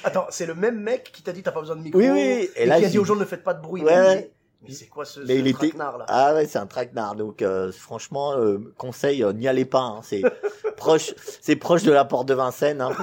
Attends, 0.04 0.26
c'est 0.30 0.46
le 0.48 0.56
même 0.56 0.80
mec 0.82 1.12
qui 1.14 1.22
t'a 1.22 1.32
dit 1.34 1.44
t'as 1.44 1.52
pas 1.52 1.60
besoin 1.60 1.76
de 1.76 1.82
micro. 1.82 2.00
Oui, 2.00 2.10
oui. 2.10 2.20
Et, 2.20 2.64
Et 2.64 2.66
là, 2.66 2.80
qui 2.80 2.86
a 2.86 2.90
dit 2.90 2.98
aux 2.98 3.06
gens 3.06 3.16
ne 3.16 3.26
faites 3.26 3.44
pas 3.44 3.54
de 3.54 3.62
bruit. 3.62 3.84
Ouais, 3.84 4.32
Mais 4.64 4.72
c'est 4.74 4.86
quoi 4.88 5.06
ce, 5.06 5.20
Mais 5.22 5.28
ce 5.36 5.40
il 5.40 5.48
était- 5.48 5.70
traquenard, 5.70 5.98
là? 5.98 6.06
Ah 6.08 6.34
ouais, 6.36 6.46
c'est 6.46 6.60
un 6.60 6.68
traquenard. 6.68 7.16
Donc 7.16 7.42
euh, 7.42 7.72
franchement, 7.72 8.34
euh, 8.38 8.60
conseil, 8.78 9.24
euh, 9.24 9.34
n'y 9.34 9.48
allez 9.48 9.66
pas. 9.66 9.82
hein. 9.82 10.02
C'est 10.04 10.22
proche, 10.78 11.14
c'est 11.42 11.56
proche 11.56 11.84
de 11.84 11.92
la 11.92 12.06
porte 12.06 12.28
de 12.28 12.34
Vincennes. 12.36 12.82
Hein. 12.82 12.92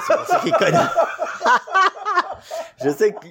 Je 2.82 2.90
sais 2.90 3.12
que 3.12 3.26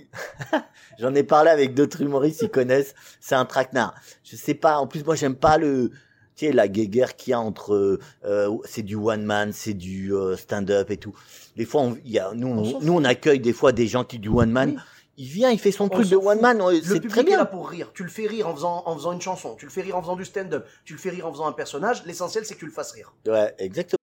j'en 1.00 1.16
ai 1.16 1.24
parlé 1.24 1.50
avec 1.50 1.74
d'autres 1.74 2.02
humoristes, 2.02 2.42
ils 2.42 2.50
connaissent. 2.50 2.94
C'est 3.22 3.36
un 3.36 3.46
traquenard. 3.46 3.96
Je 4.24 4.36
sais 4.36 4.54
pas. 4.54 4.78
En 4.78 4.88
plus, 4.88 5.06
moi, 5.06 5.16
j'aime 5.16 5.36
pas 5.36 5.58
le, 5.58 5.92
tu 6.36 6.48
sais, 6.48 6.52
la 6.52 6.68
guéguerre 6.68 7.16
qu'il 7.16 7.32
y 7.32 7.34
a 7.34 7.40
entre, 7.40 8.00
euh, 8.26 8.58
c'est 8.66 8.82
du 8.84 8.96
one 8.96 9.24
man, 9.24 9.54
c'est 9.54 9.74
du 9.74 10.14
euh, 10.14 10.36
stand-up 10.36 10.92
et 10.92 10.98
tout. 10.98 11.14
Des 11.56 11.64
fois, 11.66 11.82
on, 11.82 11.98
il 12.04 12.12
y 12.12 12.20
a, 12.20 12.32
nous, 12.34 12.48
On 12.50 12.80
nous, 12.82 12.94
on 12.94 13.04
accueille 13.06 13.40
des 13.40 13.54
fois 13.54 13.72
des 13.72 13.88
gens 13.88 14.04
qui 14.04 14.20
du 14.20 14.28
one 14.30 14.52
man. 14.52 14.74
Oui. 14.76 14.82
Il 15.20 15.28
vient, 15.30 15.50
il 15.50 15.58
fait 15.60 15.72
son 15.72 15.86
On 15.86 15.90
truc 15.90 16.08
de 16.10 16.16
fout. 16.16 16.26
one 16.26 16.42
man. 16.42 16.58
Le 16.60 16.80
C'est 16.82 16.94
public 17.00 17.10
très 17.10 17.22
est 17.22 17.30
là 17.32 17.36
bien. 17.38 17.46
pour 17.46 17.70
rire. 17.70 17.90
Tu 17.96 18.04
le 18.04 18.10
fais 18.10 18.28
rire 18.28 18.48
en 18.48 18.54
faisant, 18.56 18.84
en 18.86 18.96
faisant 18.96 19.14
une 19.14 19.22
chanson. 19.22 19.56
Tu 19.56 19.66
le 19.66 19.72
fais 19.72 19.82
rire 19.82 19.98
en 19.98 20.02
faisant 20.02 20.16
du 20.16 20.26
stand-up. 20.26 20.68
Tu 20.86 20.94
le 20.94 21.00
fais 21.00 21.10
rire 21.10 21.26
en 21.28 21.32
faisant 21.32 21.48
un 21.48 21.54
personnage. 21.54 22.04
L'essentiel, 22.06 22.46
c'est 22.46 22.54
que 22.54 22.60
tu 22.60 22.66
le 22.68 22.72
fasses 22.72 22.92
rire. 22.92 23.12
Ouais, 23.26 23.54
exactement. 23.58 23.98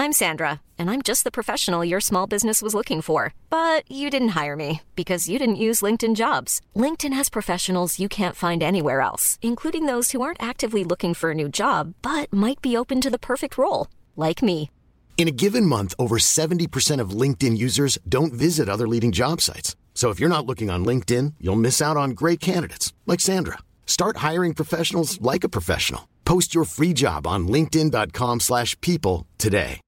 I'm 0.00 0.12
Sandra, 0.12 0.60
and 0.78 0.88
I'm 0.88 1.02
just 1.02 1.24
the 1.24 1.32
professional 1.32 1.84
your 1.84 2.00
small 2.00 2.28
business 2.28 2.62
was 2.62 2.72
looking 2.72 3.02
for. 3.02 3.34
But 3.50 3.82
you 3.90 4.10
didn't 4.10 4.28
hire 4.40 4.54
me 4.54 4.80
because 4.94 5.28
you 5.28 5.40
didn't 5.40 5.56
use 5.56 5.82
LinkedIn 5.82 6.14
jobs. 6.14 6.60
LinkedIn 6.76 7.12
has 7.14 7.28
professionals 7.28 7.98
you 7.98 8.08
can't 8.08 8.36
find 8.36 8.62
anywhere 8.62 9.00
else, 9.00 9.40
including 9.42 9.86
those 9.86 10.12
who 10.12 10.22
aren't 10.22 10.40
actively 10.42 10.84
looking 10.84 11.14
for 11.14 11.32
a 11.32 11.34
new 11.34 11.48
job 11.48 11.94
but 12.00 12.32
might 12.32 12.62
be 12.62 12.76
open 12.76 13.00
to 13.00 13.10
the 13.10 13.18
perfect 13.18 13.58
role, 13.58 13.88
like 14.16 14.40
me. 14.40 14.70
In 15.18 15.26
a 15.26 15.32
given 15.32 15.66
month, 15.66 15.94
over 15.98 16.16
70% 16.18 17.00
of 17.00 17.10
LinkedIn 17.10 17.58
users 17.58 17.98
don't 18.08 18.32
visit 18.32 18.68
other 18.68 18.86
leading 18.86 19.10
job 19.10 19.40
sites. 19.40 19.74
So 19.92 20.10
if 20.10 20.20
you're 20.20 20.28
not 20.28 20.46
looking 20.46 20.70
on 20.70 20.84
LinkedIn, 20.84 21.34
you'll 21.40 21.56
miss 21.56 21.82
out 21.82 21.96
on 21.96 22.10
great 22.12 22.38
candidates 22.38 22.92
like 23.04 23.18
Sandra. 23.20 23.58
Start 23.84 24.18
hiring 24.18 24.54
professionals 24.54 25.20
like 25.20 25.42
a 25.42 25.48
professional. 25.48 26.02
Post 26.24 26.54
your 26.54 26.64
free 26.64 26.92
job 26.94 27.26
on 27.26 27.48
linkedin.com/people 27.48 28.38
slash 28.38 28.76
people 28.80 29.26
today. 29.38 29.80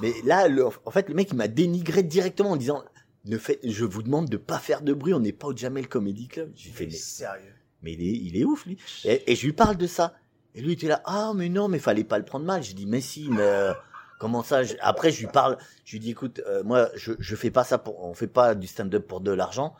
Mais 0.00 0.12
là, 0.24 0.48
le- 0.48 0.66
en 0.84 0.90
fait, 0.90 1.08
le 1.08 1.14
mec, 1.14 1.28
il 1.32 1.36
m'a 1.36 1.48
dénigré 1.48 2.02
directement 2.02 2.50
en 2.52 2.56
disant, 2.56 2.84
ne 3.24 3.38
fait, 3.38 3.58
je 3.64 3.84
vous 3.84 4.02
demande 4.02 4.28
de 4.28 4.36
pas 4.36 4.58
faire 4.58 4.82
de 4.82 4.92
bruit, 4.92 5.14
on 5.14 5.20
n'est 5.20 5.32
pas 5.32 5.48
au 5.48 5.56
Jamel 5.56 5.88
Comedy 5.88 6.28
Club. 6.28 6.52
J'ai 6.56 6.70
fait, 6.70 6.86
mais, 6.86 6.92
Sérieux. 6.92 7.54
mais 7.82 7.92
il, 7.94 8.02
est, 8.02 8.16
il 8.16 8.36
est 8.36 8.44
ouf, 8.44 8.66
lui. 8.66 8.76
Et, 9.04 9.32
et 9.32 9.34
je 9.36 9.46
lui 9.46 9.52
parle 9.52 9.76
de 9.76 9.86
ça. 9.86 10.14
Et 10.58 10.60
lui, 10.60 10.72
était 10.72 10.88
là, 10.88 11.00
ah, 11.04 11.30
mais 11.36 11.48
non, 11.48 11.68
mais 11.68 11.78
fallait 11.78 12.02
pas 12.02 12.18
le 12.18 12.24
prendre 12.24 12.44
mal. 12.44 12.64
J'ai 12.64 12.74
dit, 12.74 12.84
mais 12.86 13.00
si, 13.00 13.28
mais 13.30 13.42
euh, 13.42 13.72
comment 14.18 14.42
ça 14.42 14.64
je- 14.64 14.74
Après, 14.80 15.12
je 15.12 15.20
lui 15.20 15.28
parle, 15.28 15.56
je 15.84 15.92
lui 15.92 16.00
dis, 16.00 16.10
écoute, 16.10 16.40
euh, 16.48 16.64
moi, 16.64 16.88
je, 16.96 17.12
je 17.20 17.36
fais 17.36 17.52
pas 17.52 17.62
ça 17.62 17.78
pour, 17.78 18.02
on 18.04 18.12
fait 18.12 18.26
pas 18.26 18.56
du 18.56 18.66
stand-up 18.66 19.06
pour 19.06 19.20
de 19.20 19.30
l'argent. 19.30 19.76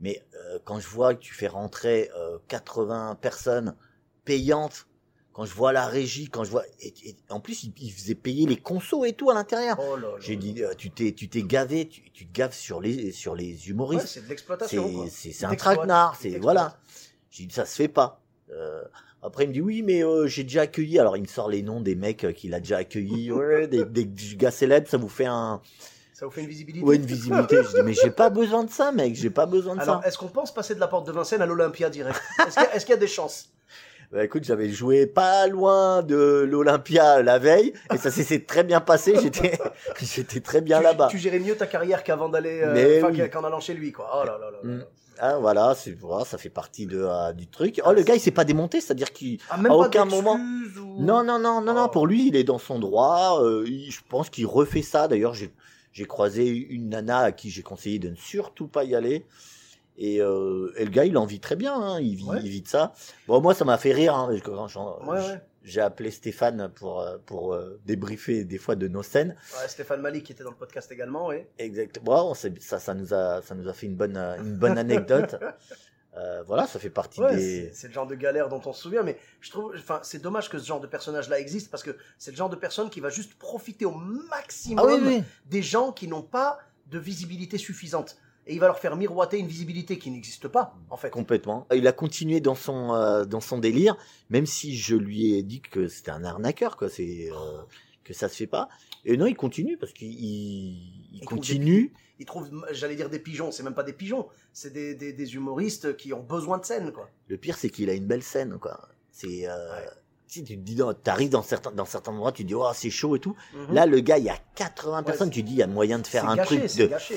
Mais 0.00 0.24
euh, 0.34 0.58
quand 0.64 0.80
je 0.80 0.88
vois 0.88 1.14
que 1.14 1.20
tu 1.20 1.34
fais 1.34 1.48
rentrer 1.48 2.10
euh, 2.16 2.38
80 2.48 3.16
personnes 3.20 3.76
payantes, 4.24 4.86
quand 5.34 5.44
je 5.44 5.52
vois 5.54 5.74
la 5.74 5.86
régie, 5.86 6.28
quand 6.30 6.44
je 6.44 6.50
vois, 6.50 6.64
et, 6.80 6.94
et- 7.10 7.16
en 7.28 7.40
plus, 7.40 7.64
il, 7.64 7.74
il 7.76 7.90
faisait 7.92 8.14
payer 8.14 8.46
les 8.46 8.56
consos 8.56 9.04
et 9.04 9.12
tout 9.12 9.28
à 9.28 9.34
l'intérieur. 9.34 9.76
Oh. 9.82 9.96
J'ai 10.18 10.36
dit, 10.36 10.62
tu 10.78 10.90
t'es, 10.90 11.12
tu 11.12 11.28
t'es 11.28 11.42
gavé, 11.42 11.86
tu, 11.88 12.10
tu 12.10 12.26
te 12.26 12.32
gaves 12.32 12.54
sur 12.54 12.80
les, 12.80 13.12
sur 13.12 13.34
les 13.34 13.52
Ouais, 13.52 13.66
humoristes. 13.68 14.06
c'est 14.06 14.22
de 14.24 14.28
l'exploitation. 14.30 15.06
c'est, 15.10 15.44
un 15.44 15.54
traquenard, 15.56 16.16
c'est, 16.16 16.38
voilà. 16.38 16.78
J'ai 17.30 17.44
dit, 17.44 17.54
ça 17.54 17.66
se 17.66 17.76
fait 17.76 17.88
pas. 17.88 18.22
Après, 19.24 19.44
il 19.44 19.48
me 19.48 19.52
dit, 19.52 19.60
oui, 19.60 19.82
mais 19.82 20.02
euh, 20.04 20.26
j'ai 20.26 20.42
déjà 20.42 20.62
accueilli. 20.62 20.98
Alors, 20.98 21.16
il 21.16 21.22
me 21.22 21.28
sort 21.28 21.48
les 21.48 21.62
noms 21.62 21.80
des 21.80 21.94
mecs 21.94 22.24
euh, 22.24 22.32
qu'il 22.32 22.54
a 22.54 22.60
déjà 22.60 22.78
accueillis. 22.78 23.30
Ouais, 23.32 23.66
des, 23.68 23.84
des 23.84 24.08
gars 24.36 24.50
célèbres, 24.50 24.88
ça 24.88 24.96
vous 24.96 25.08
fait 25.08 25.26
un, 25.26 25.60
Ça 26.12 26.26
vous 26.26 26.32
fait 26.32 26.40
une 26.42 26.48
visibilité. 26.48 26.84
ouais, 26.84 26.96
une 26.96 27.06
visibilité. 27.06 27.58
Je 27.62 27.68
dis, 27.76 27.82
mais 27.84 27.92
j'ai 27.92 28.10
pas 28.10 28.30
besoin 28.30 28.64
de 28.64 28.70
ça, 28.70 28.90
mec, 28.90 29.14
j'ai 29.14 29.30
pas 29.30 29.46
besoin 29.46 29.76
de 29.76 29.80
Alors, 29.80 30.02
ça. 30.02 30.08
est-ce 30.08 30.18
qu'on 30.18 30.26
pense 30.28 30.52
passer 30.52 30.74
de 30.74 30.80
la 30.80 30.88
porte 30.88 31.06
de 31.06 31.12
Vincennes 31.12 31.40
à 31.42 31.46
l'Olympia 31.46 31.88
direct? 31.88 32.20
Est-ce 32.46 32.84
qu'il 32.84 32.90
y, 32.90 32.92
a- 32.94 32.96
y 32.96 33.00
des 33.00 33.06
chances? 33.06 33.50
Bah, 34.10 34.24
écoute, 34.24 34.44
j'avais 34.44 34.68
joué 34.68 35.06
pas 35.06 35.46
loin 35.46 36.02
de 36.02 36.46
l'Olympia 36.46 37.22
la 37.22 37.38
veille, 37.38 37.72
et 37.94 37.96
ça 37.96 38.10
s'est 38.10 38.40
très 38.46 38.64
bien 38.64 38.80
passé. 38.80 39.14
J'étais, 39.22 39.56
j'étais 40.02 40.40
très 40.40 40.60
bien 40.60 40.80
là-bas. 40.82 41.08
tu 41.10 41.16
gérais 41.18 41.38
mieux 41.38 41.56
ta 41.56 41.66
carrière 41.66 42.02
qu'avant 42.04 42.28
d'aller, 42.28 42.60
euh, 42.62 43.08
oui. 43.10 43.30
qu'en 43.30 43.44
allant 43.44 43.60
chez 43.60 43.72
lui, 43.74 43.90
quoi. 43.92 44.10
Oh 44.20 44.26
là 44.26 44.36
là 44.38 44.50
là 44.50 44.58
là. 44.64 44.68
Mm. 44.78 44.84
Ah, 45.18 45.38
voilà, 45.38 45.74
c'est, 45.74 45.92
voilà, 45.92 46.24
ça 46.24 46.38
fait 46.38 46.48
partie 46.50 46.86
de, 46.86 46.98
euh, 47.02 47.32
du 47.32 47.46
truc. 47.46 47.80
Oh, 47.86 47.92
le 47.92 48.02
gars, 48.02 48.14
il 48.14 48.20
s'est 48.20 48.30
pas 48.30 48.44
démonté, 48.44 48.80
c'est-à-dire 48.80 49.12
qu'il, 49.12 49.38
Ah, 49.50 49.58
À 49.58 49.62
pas 49.62 49.74
aucun 49.74 50.04
moment. 50.04 50.34
Ou... 50.36 51.00
Non, 51.02 51.22
non, 51.22 51.38
non, 51.38 51.60
non, 51.60 51.74
non. 51.74 51.84
Oh. 51.86 51.88
Pour 51.88 52.06
lui, 52.06 52.28
il 52.28 52.36
est 52.36 52.44
dans 52.44 52.58
son 52.58 52.78
droit. 52.78 53.40
euh, 53.42 53.64
il- 53.66 53.90
je 53.90 54.00
pense 54.08 54.30
qu'il 54.30 54.46
refait 54.46 54.82
ça. 54.82 55.08
D'ailleurs, 55.08 55.34
j'ai 55.34 55.52
j'ai 55.94 56.06
croisé 56.06 56.48
une 56.48 56.88
nana 56.88 57.18
à 57.18 57.32
qui 57.32 57.50
j'ai 57.50 57.62
conseillé 57.62 57.98
de 57.98 58.08
ne 58.08 58.14
surtout 58.16 58.66
pas 58.66 58.82
y 58.84 58.94
aller. 58.94 59.26
Et, 59.98 60.22
euh, 60.22 60.72
et 60.78 60.86
le 60.86 60.90
gars, 60.90 61.04
il 61.04 61.18
en 61.18 61.26
vit 61.26 61.38
très 61.38 61.54
bien. 61.54 61.74
hein, 61.74 62.00
Il, 62.00 62.16
vit, 62.16 62.24
Ouais. 62.24 62.40
il 62.42 62.48
vit 62.48 62.62
de 62.62 62.68
ça. 62.68 62.94
Bon, 63.28 63.42
moi, 63.42 63.52
ça 63.54 63.66
m'a 63.66 63.76
fait 63.76 63.92
rire. 63.92 64.14
hein, 64.14 64.28
Ouais, 64.30 65.18
ouais. 65.18 65.40
J'ai 65.64 65.80
appelé 65.80 66.10
Stéphane 66.10 66.70
pour 66.74 67.00
euh, 67.00 67.18
pour 67.24 67.54
euh, 67.54 67.80
débriefer 67.86 68.44
des 68.44 68.58
fois 68.58 68.74
de 68.74 68.88
nos 68.88 69.02
scènes. 69.02 69.36
Ouais, 69.60 69.68
Stéphane 69.68 70.00
Malik 70.00 70.24
qui 70.26 70.32
était 70.32 70.42
dans 70.44 70.50
le 70.50 70.56
podcast 70.56 70.90
également, 70.90 71.28
oui. 71.28 71.36
Exactement. 71.58 72.04
Bon, 72.04 72.34
ça, 72.34 72.78
ça 72.80 72.94
nous 72.94 73.14
a 73.14 73.42
ça 73.42 73.54
nous 73.54 73.68
a 73.68 73.72
fait 73.72 73.86
une 73.86 73.96
bonne 73.96 74.16
euh, 74.16 74.36
une 74.38 74.56
bonne 74.56 74.78
anecdote. 74.78 75.36
Euh, 76.14 76.42
voilà, 76.46 76.66
ça 76.66 76.78
fait 76.78 76.90
partie 76.90 77.22
Ouais, 77.22 77.34
des. 77.36 77.40
c'est- 77.40 77.70
c'est 77.72 77.88
le 77.88 77.94
genre 77.94 78.06
de 78.06 78.14
galère 78.14 78.50
dont 78.50 78.60
on 78.66 78.74
se 78.74 78.82
souvient, 78.82 79.02
mais 79.02 79.16
je 79.40 79.50
trouve, 79.50 79.72
enfin, 79.74 79.98
c'est 80.02 80.20
dommage 80.20 80.50
que 80.50 80.58
ce 80.58 80.66
genre 80.66 80.78
de 80.78 80.86
personnage-là 80.86 81.40
existe 81.40 81.70
parce 81.70 81.82
que 81.82 81.96
c'est 82.18 82.32
le 82.32 82.36
genre 82.36 82.50
de 82.50 82.56
personne 82.56 82.90
qui 82.90 83.00
va 83.00 83.08
juste 83.08 83.32
profiter 83.38 83.86
au 83.86 83.92
maximum 83.94 84.84
Ah 84.86 84.92
oui, 84.94 85.00
oui. 85.02 85.24
des 85.46 85.62
gens 85.62 85.90
qui 85.90 86.08
n'ont 86.08 86.20
pas 86.20 86.58
de 86.88 86.98
visibilité 86.98 87.56
suffisante. 87.56 88.18
Et 88.46 88.54
il 88.54 88.60
va 88.60 88.66
leur 88.66 88.78
faire 88.78 88.96
miroiter 88.96 89.38
une 89.38 89.46
visibilité 89.46 89.98
qui 89.98 90.10
n'existe 90.10 90.48
pas, 90.48 90.74
en 90.90 90.96
fait. 90.96 91.10
Complètement. 91.10 91.66
Il 91.74 91.86
a 91.86 91.92
continué 91.92 92.40
dans 92.40 92.54
son 92.56 92.92
euh, 92.92 93.24
dans 93.24 93.40
son 93.40 93.58
délire, 93.58 93.96
même 94.30 94.46
si 94.46 94.76
je 94.76 94.96
lui 94.96 95.34
ai 95.34 95.42
dit 95.44 95.60
que 95.60 95.86
c'était 95.88 96.10
un 96.10 96.24
arnaqueur. 96.24 96.76
Quoi. 96.76 96.88
C'est 96.88 97.28
euh, 97.30 97.62
que 98.02 98.12
ça 98.12 98.28
se 98.28 98.34
fait 98.36 98.46
pas. 98.48 98.68
Et 99.04 99.16
non, 99.16 99.26
il 99.26 99.36
continue 99.36 99.76
parce 99.78 99.92
qu'il 99.92 100.08
il, 100.08 100.18
il 101.12 101.18
Il 101.18 101.20
trouve 101.26 101.38
continue. 101.38 101.92
J'allais 102.72 102.94
dire 102.96 103.10
des 103.10 103.18
pigeons, 103.18 103.50
c'est 103.50 103.62
même 103.64 103.74
pas 103.74 103.82
des 103.82 103.92
pigeons, 103.92 104.28
c'est 104.52 104.72
des, 104.72 104.94
des, 104.94 105.12
des 105.12 105.34
humoristes 105.34 105.96
qui 105.96 106.12
ont 106.12 106.22
besoin 106.22 106.58
de 106.58 106.64
scène, 106.64 106.92
quoi. 106.92 107.08
Le 107.28 107.36
pire, 107.36 107.56
c'est 107.56 107.68
qu'il 107.70 107.90
a 107.90 107.94
une 107.94 108.06
belle 108.06 108.22
scène, 108.22 108.58
quoi. 108.60 108.88
C'est, 109.10 109.48
euh, 109.48 109.52
Ouais. 109.76 109.88
si 110.28 110.44
tu 110.44 110.54
te 110.56 110.60
dis, 110.62 110.76
dans- 110.76 110.94
t'arrives 110.94 111.30
dans 111.30 111.42
certains, 111.42 111.72
dans 111.72 111.84
certains 111.84 112.12
endroits, 112.12 112.30
tu 112.32 112.42
te 112.44 112.48
dis, 112.48 112.54
oh, 112.54 112.70
c'est 112.74 112.90
chaud 112.90 113.16
et 113.16 113.18
tout. 113.18 113.34
Mhm. 113.54 113.74
Là, 113.74 113.86
le 113.86 113.98
gars, 114.00 114.18
il 114.18 114.24
y 114.24 114.30
a 114.30 114.38
80 114.54 114.98
Ouais, 114.98 115.04
personnes, 115.04 115.30
tu 115.30 115.42
dis, 115.42 115.52
il 115.52 115.58
y 115.58 115.62
a 115.62 115.66
moyen 115.66 115.98
de 115.98 116.06
faire 116.06 116.28
un 116.28 116.36
gâché, 116.36 116.58
truc 116.60 116.76
de, 116.76 116.86
gâché. 116.86 117.16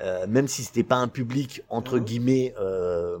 Euh, 0.00 0.26
même 0.26 0.48
si 0.48 0.62
c'était 0.64 0.82
pas 0.84 0.96
un 0.96 1.08
public, 1.08 1.62
entre 1.68 1.98
guillemets, 1.98 2.54
euh, 2.58 3.18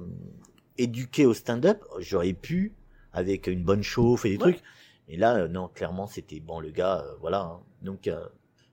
éduqué 0.78 1.26
au 1.26 1.34
stand-up, 1.34 1.82
j'aurais 1.98 2.32
pu, 2.32 2.72
avec 3.12 3.46
une 3.46 3.62
bonne 3.62 3.82
chauffe 3.82 4.24
et 4.24 4.30
des 4.30 4.44
Ouais. 4.44 4.52
trucs. 4.52 4.62
Et 5.08 5.16
là, 5.16 5.36
euh, 5.36 5.48
non, 5.48 5.68
clairement, 5.68 6.06
c'était, 6.06 6.40
bon, 6.40 6.60
le 6.60 6.70
gars, 6.70 7.04
voilà. 7.20 7.40
hein. 7.42 7.60
Donc, 7.82 8.10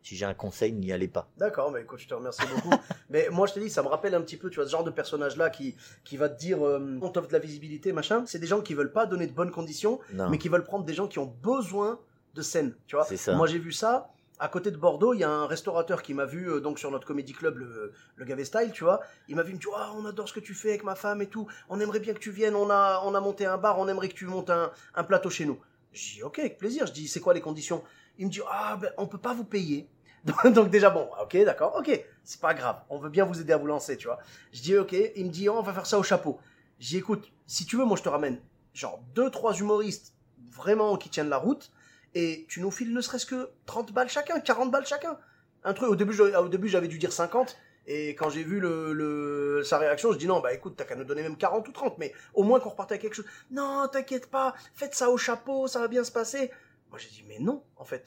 si 0.04 0.16
j'ai 0.16 0.26
un 0.26 0.34
conseil, 0.34 0.72
n'y 0.72 0.92
allez 0.92 1.08
pas. 1.08 1.30
D'accord, 1.38 1.70
mais 1.72 1.82
écoute, 1.82 2.00
je 2.00 2.08
te 2.08 2.14
remercie 2.16 2.42
beaucoup. 2.56 2.74
mais 3.10 3.28
moi, 3.30 3.46
je 3.46 3.54
te 3.54 3.60
dis, 3.60 3.70
ça 3.70 3.84
me 3.84 3.88
rappelle 3.88 4.16
un 4.16 4.22
petit 4.22 4.38
peu, 4.38 4.50
tu 4.50 4.56
vois, 4.56 4.66
ce 4.66 4.72
genre 4.72 4.84
de 4.84 4.90
personnage-là 4.90 5.50
qui, 5.52 5.76
qui 6.04 6.18
va 6.18 6.28
te 6.30 6.40
dire, 6.40 6.66
euh, 6.66 6.98
on 7.02 7.10
t'offre 7.10 7.28
de 7.28 7.34
la 7.34 7.40
visibilité, 7.40 7.92
machin. 7.94 8.24
C'est 8.26 8.40
des 8.40 8.48
gens 8.48 8.62
qui 8.62 8.74
veulent 8.74 8.92
pas 8.94 9.06
donner 9.06 9.28
de 9.28 9.34
bonnes 9.34 9.52
conditions, 9.52 10.00
Non. 10.14 10.30
mais 10.30 10.38
qui 10.40 10.50
veulent 10.50 10.64
prendre 10.64 10.86
des 10.86 10.94
gens 10.96 11.08
qui 11.08 11.20
ont 11.20 11.32
besoin 11.44 12.00
de 12.34 12.42
scène, 12.42 12.74
tu 12.88 12.96
vois. 12.96 13.06
C'est 13.06 13.18
ça. 13.18 13.36
Moi, 13.36 13.46
j'ai 13.46 13.60
vu 13.60 13.72
ça. 13.74 14.10
À 14.42 14.48
côté 14.48 14.72
de 14.72 14.78
Bordeaux, 14.78 15.14
il 15.14 15.20
y 15.20 15.24
a 15.24 15.30
un 15.30 15.46
restaurateur 15.46 16.02
qui 16.02 16.16
m'a 16.16 16.26
vu 16.26 16.50
euh, 16.50 16.60
donc 16.60 16.80
sur 16.80 16.90
notre 16.90 17.06
comédie 17.06 17.34
club, 17.34 17.58
le, 17.58 17.94
le 18.16 18.72
tu 18.72 18.84
vois. 18.84 19.02
Il 19.28 19.36
m'a 19.36 19.44
vu, 19.44 19.52
il 19.52 19.56
me 19.56 19.60
dit, 19.60 19.68
Ah, 19.76 19.92
on 19.96 20.04
adore 20.06 20.28
ce 20.28 20.34
que 20.34 20.40
tu 20.40 20.56
fais 20.56 20.70
avec 20.70 20.84
ma 20.84 20.96
femme 20.96 21.22
et 21.22 21.28
tout. 21.28 21.48
On 21.70 21.80
aimerait 21.80 22.00
bien 22.00 22.14
que 22.14 22.20
tu 22.20 22.32
viennes. 22.32 22.56
On 22.56 22.70
a, 22.72 23.02
on 23.06 23.14
a 23.14 23.20
monté 23.20 23.46
un 23.46 23.58
bar. 23.58 23.78
On 23.78 23.88
aimerait 23.88 24.10
que 24.10 24.16
tu 24.16 24.26
montes 24.26 24.50
un, 24.50 24.72
un 24.96 25.04
plateau 25.04 25.30
chez 25.30 25.46
nous. 25.46 25.60
J'ai 25.94 26.16
dit, 26.16 26.24
ok, 26.24 26.40
avec 26.40 26.58
plaisir. 26.58 26.88
Je 26.88 26.92
dis, 26.92 27.08
c'est 27.08 27.20
quoi 27.20 27.36
les 27.36 27.42
conditions? 27.42 27.84
Il 28.18 28.26
me 28.26 28.32
dit, 28.32 28.42
ah, 28.50 28.78
ben, 28.82 28.92
on 28.98 29.06
peut 29.06 29.20
pas 29.20 29.34
vous 29.36 29.46
payer. 29.46 29.88
Donc, 30.46 30.70
déjà, 30.72 30.90
bon, 30.90 31.08
ok, 31.22 31.38
d'accord, 31.46 31.76
ok, 31.78 32.04
c'est 32.24 32.42
pas 32.42 32.54
grave. 32.54 32.82
On 32.90 32.98
veut 32.98 33.10
bien 33.10 33.26
vous 33.26 33.40
aider 33.40 33.54
à 33.54 33.58
vous 33.58 33.68
lancer, 33.68 33.96
tu 33.96 34.08
vois. 34.08 34.18
Je 34.54 34.62
dis, 34.62 34.78
ok. 34.78 34.96
Il 35.16 35.26
me 35.26 35.32
dit, 35.32 35.50
oh, 35.50 35.56
on 35.58 35.62
va 35.62 35.74
faire 35.74 35.86
ça 35.86 36.00
au 36.00 36.04
chapeau. 36.04 36.40
Dit, 36.80 36.98
écoute, 36.98 37.32
si 37.46 37.66
tu 37.66 37.78
veux, 37.78 37.86
moi, 37.86 37.96
je 37.96 38.04
te 38.04 38.10
ramène 38.10 38.40
genre 38.74 39.04
deux, 39.14 39.30
trois 39.30 39.54
humoristes 39.54 40.16
vraiment 40.50 40.98
qui 40.98 41.10
tiennent 41.10 41.30
la 41.30 41.38
route 41.38 41.72
et 42.16 42.46
tu 42.50 42.62
nous 42.62 42.72
files 42.72 42.94
ne 42.94 43.02
serait-ce 43.02 43.26
que 43.26 43.50
30 43.66 43.92
balles 43.94 44.10
chacun, 44.10 44.40
40 44.40 44.72
balles 44.72 44.86
chacun. 44.86 45.18
Un 45.64 45.74
truc, 45.74 45.90
au 45.90 45.96
début, 45.96 46.14
je- 46.14 46.24
au 46.24 46.48
début 46.50 46.68
j'avais 46.70 46.88
dû 46.88 46.98
dire 46.98 47.12
50, 47.14 47.58
et 47.88 48.10
quand 48.16 48.30
j'ai 48.30 48.44
vu 48.44 48.60
le, 48.60 48.94
le- 48.94 49.64
sa 49.64 49.78
réaction, 49.78 50.12
je 50.12 50.18
dis 50.18 50.28
non, 50.28 50.40
bah 50.40 50.54
écoute, 50.54 50.74
t'as 50.78 50.86
qu'à 50.86 50.96
nous 50.96 51.04
donner 51.04 51.22
même 51.24 51.38
40 51.38 51.68
ou 51.68 51.72
30, 51.72 51.98
mais 51.98 52.14
au 52.34 52.44
moins 52.44 52.60
qu'on 52.60 52.70
reparte 52.70 52.92
avec 52.92 53.02
quelque 53.04 53.14
chose. 53.16 53.26
Non, 53.52 53.88
t'inquiète 53.92 54.30
pas, 54.30 54.56
faites 54.74 54.96
ça 54.96 55.10
au 55.10 55.18
chapeau, 55.18 55.68
ça 55.68 55.80
va 55.80 55.88
bien 55.88 56.04
se 56.04 56.12
passer. 56.12 56.52
Moi 56.90 57.00
j'ai 57.00 57.10
dit, 57.10 57.24
mais 57.28 57.40
non, 57.40 57.64
en 57.78 57.86
fait, 57.86 58.06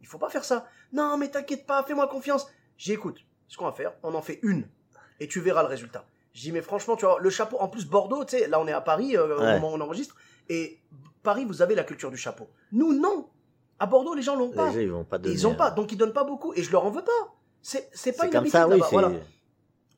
il 0.00 0.06
faut 0.06 0.18
pas 0.18 0.28
faire 0.30 0.44
ça. 0.44 0.66
Non, 0.92 1.16
mais 1.16 1.28
t'inquiète 1.30 1.66
pas, 1.66 1.82
fais-moi 1.82 2.08
confiance. 2.08 2.46
J'ai 2.78 2.94
écoute, 2.94 3.18
ce 3.48 3.56
qu'on 3.56 3.64
va 3.66 3.72
faire, 3.72 3.92
on 4.02 4.14
en 4.14 4.22
fait 4.22 4.38
une, 4.42 4.66
et 5.20 5.28
tu 5.28 5.40
verras 5.40 5.62
le 5.62 5.68
résultat. 5.68 6.06
J'ai 6.32 6.42
dit, 6.48 6.52
mais 6.52 6.60
franchement, 6.62 6.96
tu 6.96 7.06
vois, 7.06 7.18
le 7.20 7.30
chapeau, 7.30 7.56
en 7.58 7.68
plus 7.68 7.86
Bordeaux, 7.86 8.24
tu 8.24 8.36
sais, 8.38 8.46
là 8.48 8.60
on 8.60 8.66
est 8.66 8.72
à 8.72 8.80
Paris, 8.82 9.16
euh, 9.16 9.28
Ouais. 9.38 9.42
au 9.42 9.60
moment 9.60 9.72
où 9.72 9.76
on 9.76 9.80
enregistre, 9.80 10.16
et 10.48 10.80
Paris, 11.22 11.44
vous 11.46 11.62
avez 11.62 11.74
la 11.74 11.84
culture 11.84 12.10
du 12.10 12.16
chapeau. 12.18 12.48
Nous, 12.72 12.92
non. 12.92 13.28
À 13.78 13.86
Bordeaux, 13.86 14.14
les 14.14 14.22
gens 14.22 14.36
l'ont 14.36 14.50
pas. 14.50 14.70
gens, 14.72 14.78
ils 14.78 14.90
vont 14.90 15.04
pas 15.04 15.18
donner. 15.18 15.34
ils 15.34 15.46
ont 15.46 15.54
pas, 15.54 15.70
donc 15.70 15.92
ils 15.92 15.98
donnent 15.98 16.12
pas 16.12 16.24
beaucoup, 16.24 16.52
et 16.54 16.62
je 16.62 16.70
leur 16.72 16.84
en 16.84 16.90
veux 16.90 17.04
pas. 17.04 17.34
C'est 17.62 17.88
c'est 17.92 18.12
pas 18.12 18.26
une 18.26 18.30
comme 18.30 18.38
habitude 18.40 18.52
ça, 18.52 18.68
oui. 18.68 18.80
voilà. 18.90 19.12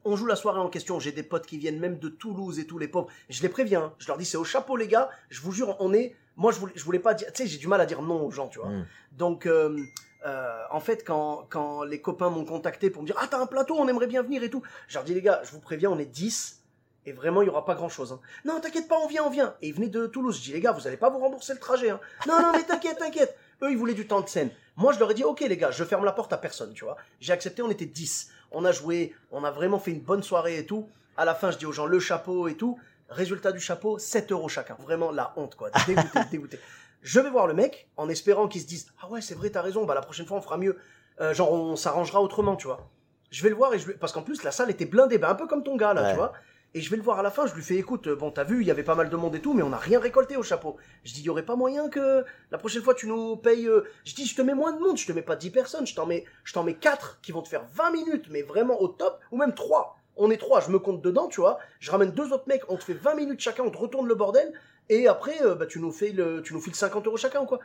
On 0.05 0.17
joue 0.17 0.27
la 0.27 0.37
soirée 0.37 0.61
en 0.61 0.69
question, 0.69 0.99
j'ai 0.99 1.13
des 1.13 1.23
potes 1.23 1.47
qui 1.47 1.59
viennent 1.59 1.79
même 1.79 1.99
de 1.99 2.09
Toulouse 2.09 2.59
et 2.59 2.67
tout, 2.67 2.79
les 2.79 2.89
pauvres. 2.89 3.09
Je 3.29 3.43
les 3.43 3.49
préviens, 3.49 3.83
hein. 3.83 3.93
je 3.99 4.07
leur 4.07 4.17
dis 4.17 4.25
c'est 4.25 4.37
au 4.39 4.45
chapeau 4.45 4.77
les 4.77 4.89
gars, 4.89 5.11
je 5.29 5.41
vous 5.43 5.53
jure, 5.53 5.77
on 5.81 5.93
est... 5.93 6.15
Moi 6.37 6.51
je 6.53 6.61
voulais, 6.61 6.73
je 6.77 6.85
voulais 6.85 6.99
pas 7.01 7.15
dire... 7.15 7.31
Tu 7.33 7.43
sais, 7.43 7.49
j'ai 7.49 7.59
du 7.59 7.67
mal 7.67 7.81
à 7.81 7.87
dire 7.87 8.01
non 8.01 8.25
aux 8.25 8.31
gens, 8.31 8.49
tu 8.49 8.59
vois. 8.59 8.69
Mm. 8.71 8.87
Donc, 9.13 9.45
euh, 9.45 9.77
euh, 10.25 10.63
en 10.71 10.81
fait, 10.81 11.05
quand, 11.05 11.47
quand 11.51 11.83
les 11.83 12.01
copains 12.01 12.31
m'ont 12.31 12.45
contacté 12.45 12.91
pour 12.91 13.03
me 13.03 13.07
dire 13.07 13.17
Ah, 13.21 13.27
t'as 13.29 13.41
un 13.41 13.47
plateau, 13.47 13.77
on 13.77 13.87
aimerait 13.89 14.07
bien 14.07 14.23
venir 14.23 14.43
et 14.43 14.51
tout, 14.51 14.63
je 14.87 14.95
leur 14.95 15.05
dis 15.05 15.15
Les 15.15 15.21
gars, 15.23 15.43
je 15.45 15.51
vous 15.51 15.61
préviens, 15.61 15.91
on 15.91 15.99
est 15.99 16.07
10 16.07 16.63
et 17.07 17.13
vraiment, 17.13 17.43
il 17.43 17.47
y 17.47 17.49
aura 17.49 17.65
pas 17.65 17.75
grand 17.75 17.89
chose. 17.89 18.19
Non, 18.45 18.61
t'inquiète 18.61 18.87
pas, 18.87 18.99
on 18.99 19.07
vient, 19.07 19.25
on 19.25 19.31
vient. 19.31 19.55
Et 19.63 19.69
ils 19.69 19.75
venaient 19.75 19.89
de 19.89 20.07
Toulouse. 20.07 20.37
Je 20.39 20.43
dis 20.43 20.53
Les 20.53 20.61
gars, 20.61 20.73
vous 20.73 20.87
allez 20.87 20.97
pas 20.97 21.11
vous 21.11 21.19
rembourser 21.19 21.55
le 21.55 21.59
trajet. 21.59 21.91
hein. 21.91 22.01
Non, 22.27 22.41
non, 22.41 22.53
mais 22.53 22.63
t'inquiète, 22.65 22.99
t'inquiète. 22.99 23.37
Eux, 23.63 23.71
ils 23.71 23.77
voulaient 23.77 23.95
du 23.95 24.07
temps 24.07 24.21
de 24.21 24.29
scène. 24.29 24.51
Moi, 24.77 24.93
je 24.93 24.99
leur 24.99 25.11
ai 25.11 25.15
dit 25.15 25.25
Ok, 25.25 25.41
les 25.41 25.57
gars, 25.57 25.71
je 25.71 25.83
ferme 25.85 26.05
la 26.05 26.13
porte 26.13 26.33
à 26.33 26.39
personne, 26.39 26.73
tu 26.75 26.85
vois. 26.85 26.97
J'ai 27.21 27.33
accepté, 27.33 27.63
on 27.63 27.71
était 27.71 27.87
10. 27.87 28.31
On 28.53 28.65
a 28.65 28.73
joué, 28.73 29.15
on 29.33 29.45
a 29.45 29.51
vraiment 29.51 29.79
fait 29.79 29.91
une 29.91 30.01
bonne 30.01 30.23
soirée 30.23 30.59
et 30.59 30.67
tout. 30.67 30.89
À 31.17 31.25
la 31.25 31.35
fin, 31.35 31.51
je 31.51 31.59
dis 31.59 31.67
aux 31.67 31.73
gens 31.73 31.87
le 31.87 31.99
chapeau 31.99 32.49
et 32.49 32.55
tout. 32.55 32.79
Résultat 33.09 33.53
du 33.53 33.61
chapeau, 33.61 33.99
7 33.99 34.31
euros 34.33 34.49
chacun. 34.49 34.77
Vraiment 34.81 35.11
la 35.11 35.33
honte, 35.37 35.55
quoi. 35.57 35.71
Dégoûté, 35.87 36.21
dégoûté. 36.31 36.61
Je 37.03 37.21
vais 37.21 37.31
voir 37.31 37.47
le 37.47 37.55
mec 37.55 37.89
en 37.97 38.09
espérant 38.09 38.49
qu'il 38.49 38.61
se 38.61 38.67
dise 38.67 38.87
Ah 39.03 39.09
ouais, 39.09 39.21
c'est 39.21 39.35
vrai, 39.35 39.51
t'as 39.51 39.63
raison, 39.63 39.85
bah 39.85 39.95
la 39.95 40.03
prochaine 40.03 40.27
fois 40.27 40.37
on 40.37 40.43
fera 40.43 40.57
mieux. 40.59 40.77
Euh, 41.21 41.33
genre, 41.35 41.53
on 41.53 41.75
s'arrangera 41.77 42.21
autrement, 42.23 42.55
tu 42.57 42.67
vois. 42.67 42.89
Je 43.31 43.43
vais 43.43 43.49
le 43.49 43.55
voir 43.57 43.75
et 43.75 43.79
je. 43.79 43.91
Parce 43.93 44.13
qu'en 44.13 44.23
plus, 44.23 44.43
la 44.45 44.51
salle 44.53 44.71
était 44.71 44.87
blindée, 44.87 45.19
bah, 45.19 45.29
un 45.31 45.35
peu 45.35 45.47
comme 45.47 45.63
ton 45.65 45.77
gars, 45.77 45.93
là, 45.95 46.03
Ouais. 46.03 46.11
tu 46.11 46.17
vois. 46.17 46.33
Et 46.75 46.83
je 46.83 46.91
vais 46.91 46.97
le 46.99 47.03
voir 47.03 47.19
à 47.19 47.23
la 47.23 47.31
fin, 47.31 47.47
je 47.47 47.55
lui 47.55 47.63
fais 47.63 47.77
écoute, 47.77 48.09
euh, 48.09 48.15
bon, 48.15 48.31
t'as 48.31 48.45
vu, 48.45 48.61
il 48.61 48.67
y 48.67 48.71
avait 48.71 48.83
pas 48.83 48.95
mal 48.95 49.09
de 49.09 49.17
monde 49.17 49.35
et 49.35 49.41
tout, 49.41 49.55
mais 49.55 49.63
on 49.63 49.71
n'a 49.71 49.79
rien 49.79 49.99
récolté 49.99 50.37
au 50.37 50.43
chapeau. 50.43 50.77
Je 51.03 51.15
dis, 51.15 51.21
il 51.21 51.25
y 51.25 51.31
aurait 51.31 51.45
pas 51.45 51.57
moyen 51.57 51.89
que 51.89 52.25
la 52.51 52.59
prochaine 52.59 52.83
fois 52.83 52.95
tu 52.95 53.07
nous 53.07 53.37
payes. 53.37 53.67
euh, 53.67 53.85
Je 54.05 54.15
dis, 54.15 54.27
je 54.27 54.37
te 54.37 54.43
mets 54.43 54.53
moins 54.55 54.73
de 54.73 54.79
monde, 54.79 54.99
je 54.99 55.07
te 55.07 55.13
mets 55.13 55.23
pas 55.23 55.35
10 55.35 55.51
personnes, 55.51 55.87
je 55.87 55.95
t'en 55.95 56.05
mets, 56.05 56.27
je 56.45 56.53
t'en 56.53 56.65
mets 56.65 56.75
4 56.75 57.21
qui 57.23 57.33
vont 57.33 57.41
te 57.41 57.49
faire 57.49 57.65
20 57.73 57.91
minutes, 57.93 58.27
mais 58.31 58.43
vraiment 58.43 58.81
au 58.83 58.89
top, 58.89 59.19
ou 59.33 59.39
même 59.39 59.55
3. 59.55 59.97
On 60.17 60.31
est 60.31 60.37
3, 60.37 60.61
je 60.61 60.71
me 60.71 60.79
compte 60.79 61.01
dedans, 61.01 61.29
tu 61.29 61.41
vois. 61.41 61.59
Je 61.81 61.91
ramène 61.91 62.11
deux 62.11 62.33
autres 62.35 62.49
mecs, 62.49 62.63
on 62.69 62.77
te 62.77 62.85
fait 62.85 62.93
20 62.95 63.15
minutes 63.15 63.41
chacun, 63.41 63.63
on 63.65 63.71
te 63.71 63.79
retourne 63.79 64.07
le 64.07 64.15
bordel, 64.15 64.53
et 64.91 65.09
après, 65.09 65.41
euh, 65.43 65.55
bah, 65.55 65.65
tu 65.67 65.81
nous 65.81 65.91
fais 65.93 66.11
le, 66.11 66.43
tu 66.43 66.53
nous 66.53 66.61
files 66.61 66.75
50 66.75 67.07
euros 67.07 67.17
chacun 67.17 67.41
ou 67.41 67.47
quoi. 67.47 67.61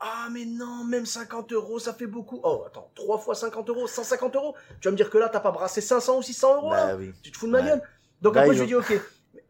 Ah, 0.00 0.28
mais 0.32 0.44
non, 0.46 0.84
même 0.84 1.04
50 1.06 1.52
euros, 1.52 1.78
ça 1.80 1.92
fait 1.92 2.06
beaucoup. 2.06 2.40
Oh, 2.44 2.62
attends, 2.66 2.90
3 2.94 3.18
fois 3.18 3.34
50 3.34 3.68
euros, 3.68 3.86
150 3.88 4.36
euros. 4.36 4.54
Tu 4.80 4.86
vas 4.88 4.92
me 4.92 4.96
dire 4.96 5.10
que 5.10 5.18
là, 5.18 5.28
t'as 5.28 5.40
pas 5.40 5.50
brassé 5.50 5.80
500 5.80 6.18
ou 6.18 6.22
600 6.22 6.54
euros, 6.56 6.70
Bah 6.70 6.94
oui. 6.96 7.12
tu 7.22 7.30
te 7.32 7.36
fous 7.36 7.46
de 7.46 7.52
ma 7.52 7.58
Ouais. 7.58 7.64
gueule? 7.66 7.82
Donc 8.22 8.36
après, 8.36 8.54
je 8.54 8.60
lui 8.60 8.66
dis, 8.68 8.74
ok. 8.74 9.00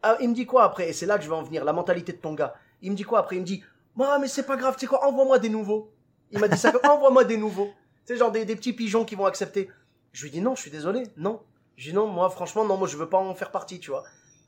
Ah, 0.01 0.17
il 0.21 0.29
me 0.29 0.33
dit 0.33 0.45
quoi 0.45 0.63
après? 0.63 0.89
Et 0.89 0.93
c'est 0.93 1.05
là 1.05 1.17
que 1.17 1.23
je 1.23 1.29
vais 1.29 1.35
en 1.35 1.43
venir, 1.43 1.65
la 1.65 1.73
mentalité 1.73 2.13
de 2.13 2.17
ton 2.17 2.33
gars. 2.33 2.53
Il 2.81 2.91
me 2.91 2.95
dit 2.95 3.03
quoi 3.03 3.19
après? 3.19 3.35
Il 3.35 3.41
me 3.41 3.45
dit, 3.45 3.63
moi, 3.95 4.17
mais 4.19 4.27
c'est 4.27 4.43
pas 4.43 4.55
grave, 4.55 4.75
tu 4.75 4.81
sais 4.81 4.87
quoi, 4.87 5.05
envoie-moi 5.05 5.39
des 5.39 5.49
nouveaux. 5.49 5.91
Il 6.31 6.39
m'a 6.39 6.47
dit 6.47 6.57
ça, 6.57 6.71
envoie-moi 6.83 7.25
des 7.25 7.37
nouveaux. 7.37 7.69
Tu 8.05 8.13
sais, 8.13 8.17
genre 8.17 8.31
des, 8.31 8.45
des 8.45 8.55
petits 8.55 8.73
pigeons 8.73 9.03
qui 9.03 9.15
vont 9.15 9.25
accepter. 9.25 9.69
Je 10.13 10.23
lui 10.23 10.31
dis, 10.31 10.41
non, 10.41 10.55
je 10.55 10.61
suis 10.61 10.71
désolé, 10.71 11.03
non. 11.17 11.41
Je 11.75 11.89
dis, 11.89 11.95
non, 11.95 12.07
moi, 12.07 12.29
franchement, 12.29 12.65
non, 12.65 12.77
moi, 12.77 12.87
je 12.87 12.97
veux 12.97 13.09
pas 13.09 13.17
en 13.17 13.35
faire 13.35 13.51
partie, 13.51 13.79
tu 13.79 13.91
vois. 13.91 14.03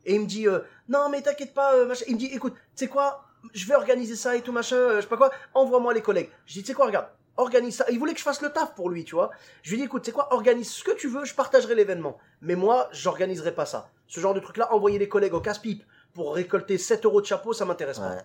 Et 0.05 0.15
il 0.15 0.21
me 0.21 0.25
dit, 0.25 0.47
euh, 0.47 0.59
non, 0.89 1.09
mais 1.09 1.21
t'inquiète 1.21 1.53
pas, 1.53 1.73
euh, 1.73 1.85
machin. 1.85 2.05
Il 2.07 2.15
me 2.15 2.19
dit, 2.19 2.27
écoute, 2.27 2.53
tu 2.53 2.59
sais 2.75 2.87
quoi, 2.87 3.25
je 3.53 3.65
vais 3.67 3.75
organiser 3.75 4.15
ça 4.15 4.35
et 4.35 4.41
tout, 4.41 4.51
machin, 4.51 4.75
euh, 4.75 4.95
je 4.97 5.01
sais 5.01 5.07
pas 5.07 5.17
quoi, 5.17 5.31
envoie-moi 5.53 5.93
les 5.93 6.01
collègues. 6.01 6.29
Je 6.45 6.53
dis, 6.53 6.61
tu 6.61 6.67
sais 6.67 6.73
quoi, 6.73 6.85
regarde, 6.85 7.07
organise 7.37 7.75
ça. 7.77 7.85
Il 7.91 7.99
voulait 7.99 8.13
que 8.13 8.19
je 8.19 8.23
fasse 8.23 8.41
le 8.41 8.49
taf 8.49 8.75
pour 8.75 8.89
lui, 8.89 9.03
tu 9.03 9.15
vois. 9.15 9.31
Je 9.63 9.71
lui 9.71 9.77
dis, 9.77 9.83
écoute, 9.83 10.03
tu 10.03 10.07
sais 10.07 10.11
quoi, 10.13 10.33
organise 10.33 10.69
ce 10.71 10.83
que 10.83 10.91
tu 10.91 11.07
veux, 11.07 11.25
je 11.25 11.33
partagerai 11.35 11.75
l'événement. 11.75 12.17
Mais 12.41 12.55
moi, 12.55 12.87
j'organiserai 12.91 13.53
pas 13.53 13.65
ça. 13.65 13.89
Ce 14.07 14.19
genre 14.19 14.33
de 14.33 14.39
truc-là, 14.39 14.73
envoyer 14.73 14.99
les 14.99 15.07
collègues 15.09 15.33
au 15.33 15.39
casse-pipe 15.41 15.83
pour 16.13 16.35
récolter 16.35 16.77
7 16.77 17.05
euros 17.05 17.21
de 17.21 17.25
chapeau, 17.25 17.53
ça 17.53 17.65
m'intéresse 17.65 17.99
pas. 17.99 18.17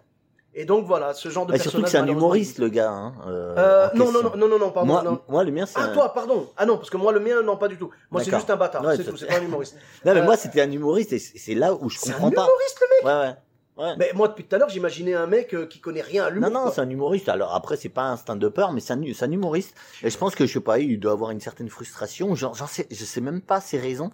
Et 0.58 0.64
donc 0.64 0.86
voilà, 0.86 1.12
ce 1.12 1.28
genre 1.28 1.44
de 1.44 1.52
Bah, 1.52 1.58
surtout 1.58 1.82
que 1.82 1.88
c'est 1.90 1.98
un 1.98 2.06
humoriste, 2.06 2.58
le 2.58 2.70
gars. 2.70 2.90
Hein, 2.90 3.12
euh, 3.26 3.54
Euh, 3.58 3.88
non, 3.94 4.10
non, 4.10 4.22
non, 4.34 4.48
non, 4.48 4.58
non, 4.58 4.70
pardon. 4.70 4.90
Moi, 4.90 5.02
non. 5.02 5.20
moi, 5.28 5.44
le 5.44 5.52
mien, 5.52 5.66
c'est 5.66 5.78
Ah, 5.78 5.82
un... 5.84 5.92
toi, 5.92 6.14
pardon. 6.14 6.48
Ah 6.56 6.64
non, 6.64 6.78
parce 6.78 6.88
que 6.88 6.96
moi, 6.96 7.12
le 7.12 7.20
mien, 7.20 7.42
non, 7.42 7.58
pas 7.58 7.68
du 7.68 7.76
tout. 7.76 7.90
Moi, 8.10 8.24
c'est 8.24 8.30
juste 8.34 8.48
un 8.48 8.56
bâtard. 8.56 8.82
Ouais, 8.82 8.96
c'est 8.96 9.04
tout, 9.04 9.18
c'est 9.18 9.26
c'est- 9.26 9.32
pas 9.34 9.38
un 9.38 9.42
humoriste. 9.44 9.74
Non, 10.06 10.14
mais 10.14 10.20
Euh, 10.20 10.24
moi, 10.24 10.34
c'était 10.38 10.62
un 10.62 10.70
humoriste 10.72 11.12
et 11.12 11.18
c'est 11.18 11.36
c'est 11.36 11.54
là 11.54 11.74
où 11.74 11.90
je 11.90 11.98
C'est 11.98 12.08
un 12.08 12.12
comprends 12.14 12.30
pas. 12.30 12.44
humoriste, 12.44 12.80
le 12.80 12.86
mec 12.96 13.04
Ouais, 13.04 13.28
ouais. 13.28 13.36
Ouais. 13.76 13.94
Mais 13.98 14.10
moi, 14.14 14.28
depuis 14.28 14.44
tout 14.44 14.54
à 14.54 14.58
l'heure, 14.58 14.68
j'imaginais 14.68 15.14
un 15.14 15.26
mec 15.26 15.54
euh, 15.54 15.66
qui 15.66 15.80
connaît 15.80 16.02
rien 16.02 16.24
à 16.24 16.30
l'humour. 16.30 16.50
Non, 16.50 16.54
non, 16.58 16.62
quoi. 16.64 16.72
c'est 16.72 16.80
un 16.80 16.90
humoriste. 16.90 17.28
Alors 17.28 17.54
après, 17.54 17.76
c'est 17.76 17.88
pas 17.88 18.04
un 18.04 18.16
stand-upper, 18.16 18.66
mais 18.72 18.80
c'est 18.80 18.92
un, 18.92 19.02
c'est 19.14 19.24
un 19.24 19.30
humoriste. 19.30 19.74
Et 20.02 20.10
je 20.10 20.18
pense 20.18 20.34
que, 20.34 20.46
je 20.46 20.52
sais 20.52 20.60
pas, 20.60 20.78
il 20.78 20.98
doit 21.00 21.12
avoir 21.12 21.30
une 21.30 21.40
certaine 21.40 21.68
frustration. 21.68 22.34
J'en 22.34 22.54
j'en 22.54 22.66
sais, 22.66 22.86
je 22.90 23.04
sais 23.04 23.20
même 23.20 23.40
pas 23.40 23.60
ses 23.60 23.78
raisons. 23.78 24.10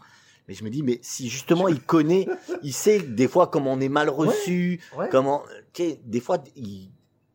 Mais 0.49 0.54
je 0.54 0.64
me 0.64 0.71
dis, 0.71 0.83
mais 0.83 0.99
si 1.02 1.28
justement 1.28 1.69
il 1.69 1.81
connaît, 1.81 2.26
il 2.62 2.73
sait 2.73 2.99
des 3.00 3.28
fois 3.28 3.47
comment 3.47 3.73
on 3.73 3.81
est 3.81 3.88
mal 3.88 4.09
reçu, 4.11 4.81
Ouais. 4.97 5.09
comment, 5.11 5.42
tu 5.73 5.83
sais, 5.85 6.00
des 6.04 6.19
fois, 6.21 6.38
il, 6.57 6.90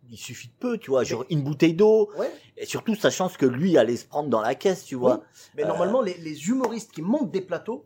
il 0.09 0.17
suffit 0.17 0.47
de 0.49 0.53
peu, 0.59 0.77
tu 0.77 0.89
vois, 0.91 1.03
genre 1.05 1.23
une 1.29 1.41
bouteille 1.41 1.73
d'eau. 1.73 2.09
Ouais. 2.17 2.29
Et 2.57 2.65
surtout, 2.65 2.95
sachant 2.95 3.29
ce 3.29 3.37
que 3.37 3.45
lui 3.45 3.77
allait 3.77 3.95
se 3.95 4.05
prendre 4.05 4.27
dans 4.29 4.41
la 4.41 4.55
caisse, 4.55 4.83
tu 4.83 4.95
vois. 4.95 5.21
Mais 5.55 5.63
Euh, 5.63 5.67
normalement, 5.67 6.01
les, 6.01 6.15
les 6.17 6.49
humoristes 6.49 6.91
qui 6.91 7.01
montent 7.01 7.31
des 7.31 7.41
plateaux, 7.41 7.85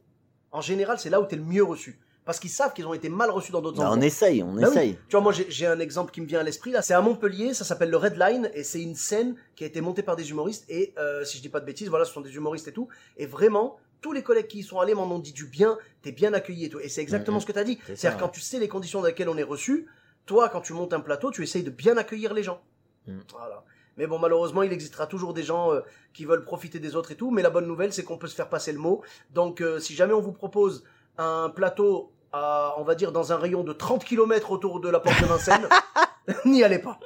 en 0.51 0.61
général, 0.61 0.97
c'est 0.99 1.09
là 1.11 1.21
où 1.21 1.25
t'es 1.25 1.35
le 1.35 1.43
mieux 1.43 1.63
reçu. 1.63 1.99
Parce 2.23 2.39
qu'ils 2.39 2.49
savent 2.51 2.73
qu'ils 2.73 2.85
ont 2.85 2.93
été 2.93 3.09
mal 3.09 3.31
reçus 3.31 3.51
dans 3.51 3.61
d'autres 3.61 3.77
Bah, 3.77 3.85
endroits. 3.85 3.97
on 3.97 4.01
essaye, 4.01 4.43
on 4.43 4.53
Bah 4.53 4.61
oui. 4.63 4.69
essaye. 4.69 4.93
Tu 5.07 5.11
vois, 5.11 5.21
moi, 5.21 5.33
j'ai 5.33 5.65
un 5.65 5.79
exemple 5.79 6.11
qui 6.11 6.21
me 6.21 6.27
vient 6.27 6.39
à 6.39 6.43
l'esprit, 6.43 6.71
là. 6.71 6.81
C'est 6.83 6.93
à 6.93 7.01
Montpellier, 7.01 7.53
ça 7.55 7.63
s'appelle 7.63 7.89
le 7.89 7.97
Red 7.97 8.15
Line, 8.17 8.51
et 8.53 8.63
c'est 8.63 8.81
une 8.81 8.95
scène 8.95 9.35
qui 9.55 9.63
a 9.63 9.67
été 9.67 9.81
montée 9.81 10.03
par 10.03 10.15
des 10.15 10.29
humoristes, 10.29 10.65
et 10.69 10.93
euh, 10.99 11.23
si 11.25 11.37
je 11.37 11.41
dis 11.41 11.49
pas 11.49 11.59
de 11.59 11.65
bêtises, 11.65 11.89
voilà, 11.89 12.05
ce 12.05 12.13
sont 12.13 12.21
des 12.21 12.35
humoristes 12.35 12.67
et 12.67 12.73
tout. 12.73 12.87
Et 13.17 13.25
vraiment, 13.25 13.77
tous 14.01 14.13
les 14.13 14.21
collègues 14.21 14.47
qui 14.47 14.59
y 14.59 14.63
sont 14.63 14.79
allés 14.79 14.93
m'en 14.93 15.03
ont 15.11 15.19
dit 15.19 15.33
du 15.33 15.45
bien, 15.45 15.77
t'es 16.03 16.11
bien 16.11 16.33
accueilli 16.33 16.65
et 16.65 16.69
tout. 16.69 16.79
Et 16.79 16.89
c'est 16.89 17.01
exactement 17.01 17.37
Mhm. 17.37 17.41
ce 17.41 17.45
que 17.47 17.51
t'as 17.53 17.63
dit. 17.63 17.79
C'est-à-dire, 17.85 18.11
ouais. 18.13 18.17
quand 18.19 18.29
tu 18.29 18.39
sais 18.41 18.59
les 18.59 18.67
conditions 18.67 19.01
dans 19.01 19.07
lesquelles 19.07 19.29
on 19.29 19.37
est 19.37 19.43
reçu, 19.43 19.87
toi, 20.27 20.47
quand 20.49 20.61
tu 20.61 20.73
montes 20.73 20.93
un 20.93 20.99
plateau, 21.01 21.31
tu 21.31 21.41
essayes 21.41 21.63
de 21.63 21.71
bien 21.71 21.97
accueillir 21.97 22.33
les 22.35 22.43
gens. 22.43 22.61
Mhm. 23.07 23.21
Voilà. 23.31 23.63
Mais 23.97 24.05
bon, 24.07 24.19
malheureusement, 24.19 24.61
il 24.63 24.71
existera 24.71 25.05
toujours 25.07 25.33
des 25.33 25.43
gens 25.43 25.73
euh, 25.73 25.81
qui 26.13 26.25
veulent 26.25 26.45
profiter 26.45 26.79
des 26.79 26.95
autres 26.95 27.11
et 27.11 27.15
tout. 27.15 27.29
Mais 27.31 27.41
la 27.41 27.49
bonne 27.49 27.65
nouvelle, 27.67 27.91
c'est 27.93 28.03
qu'on 28.03 28.17
peut 28.17 28.27
se 28.27 28.35
faire 28.35 28.47
passer 28.49 28.71
le 28.71 28.79
mot. 28.79 29.01
Donc, 29.33 29.59
euh, 29.61 29.79
si 29.79 29.95
jamais 29.95 30.13
on 30.13 30.21
vous 30.21 30.31
propose 30.31 30.83
un 31.17 31.49
plateau 31.49 32.11
à, 32.33 32.75
on 32.77 32.83
va 32.83 32.95
dire, 32.95 33.11
dans 33.11 33.33
un 33.33 33.37
rayon 33.37 33.63
de 33.63 33.73
30 33.73 34.05
km 34.05 34.51
autour 34.51 34.79
de 34.79 34.89
la 34.89 34.99
porte 34.99 35.19
de 35.21 35.25
Vincennes, 35.25 35.67
N'y 36.45 36.63
allez 36.63 36.77
pas. 36.79 36.97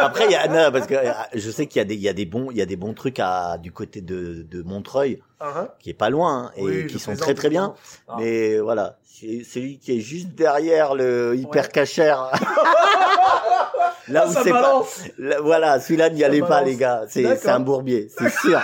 Après, 0.00 0.26
il 0.26 0.32
y 0.32 0.34
a, 0.36 0.46
non, 0.46 0.70
parce 0.70 0.86
que 0.86 0.94
euh, 0.94 1.10
je 1.34 1.50
sais 1.50 1.66
qu'il 1.66 1.78
y 1.80 1.82
a 1.82 1.84
des, 1.86 1.94
il 1.94 2.00
y 2.02 2.08
a 2.08 2.12
des 2.12 2.26
bons, 2.26 2.50
il 2.50 2.58
y 2.58 2.62
a 2.62 2.66
des 2.66 2.76
bons 2.76 2.92
trucs 2.92 3.18
à, 3.18 3.56
du 3.58 3.72
côté 3.72 4.00
de, 4.00 4.42
de 4.42 4.62
Montreuil, 4.62 5.22
Hein, 5.40 5.68
qui 5.78 5.88
est 5.88 5.94
pas 5.94 6.10
loin, 6.10 6.44
hein, 6.48 6.50
et 6.56 6.62
Oui, 6.62 6.86
qui 6.86 6.98
sont 6.98 7.16
très 7.16 7.32
très 7.34 7.48
bien. 7.48 7.74
Ah. 8.06 8.16
Mais 8.18 8.58
voilà, 8.58 8.98
c'est 9.02 9.42
celui 9.42 9.78
qui 9.78 9.96
est 9.96 10.00
juste 10.00 10.28
derrière 10.34 10.94
le 10.94 11.34
hyper 11.34 11.64
Ouais. 11.64 11.70
cachère. 11.70 12.30
Là 14.08 14.24
Ah, 14.26 14.28
où 14.28 14.32
c'est 14.44 14.50
pas, 14.50 14.82
là, 15.18 15.40
voilà, 15.40 15.80
celui-là 15.80 16.10
n'y 16.10 16.22
allez 16.24 16.42
pas 16.42 16.62
les 16.62 16.76
gars, 16.76 17.04
c'est 17.08 17.36
c'est 17.36 17.48
un 17.48 17.60
bourbier, 17.60 18.10
c'est 18.18 18.28
sûr. 18.40 18.60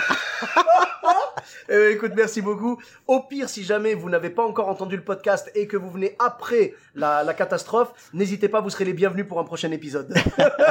Eh, 1.69 1.91
écoute, 1.91 2.11
merci 2.15 2.41
beaucoup. 2.41 2.77
Au 3.07 3.21
pire, 3.21 3.49
si 3.49 3.63
jamais 3.63 3.93
vous 3.93 4.09
n'avez 4.09 4.29
pas 4.29 4.43
encore 4.45 4.69
entendu 4.69 4.95
le 4.95 5.03
podcast 5.03 5.51
et 5.55 5.67
que 5.67 5.75
vous 5.77 5.89
venez 5.91 6.15
après 6.19 6.73
la, 6.95 7.23
la 7.23 7.33
catastrophe, 7.33 7.91
n'hésitez 8.13 8.47
pas, 8.49 8.61
vous 8.61 8.69
serez 8.69 8.85
les 8.85 8.93
bienvenus 8.93 9.27
pour 9.27 9.39
un 9.39 9.43
prochain 9.43 9.71
épisode. 9.71 10.13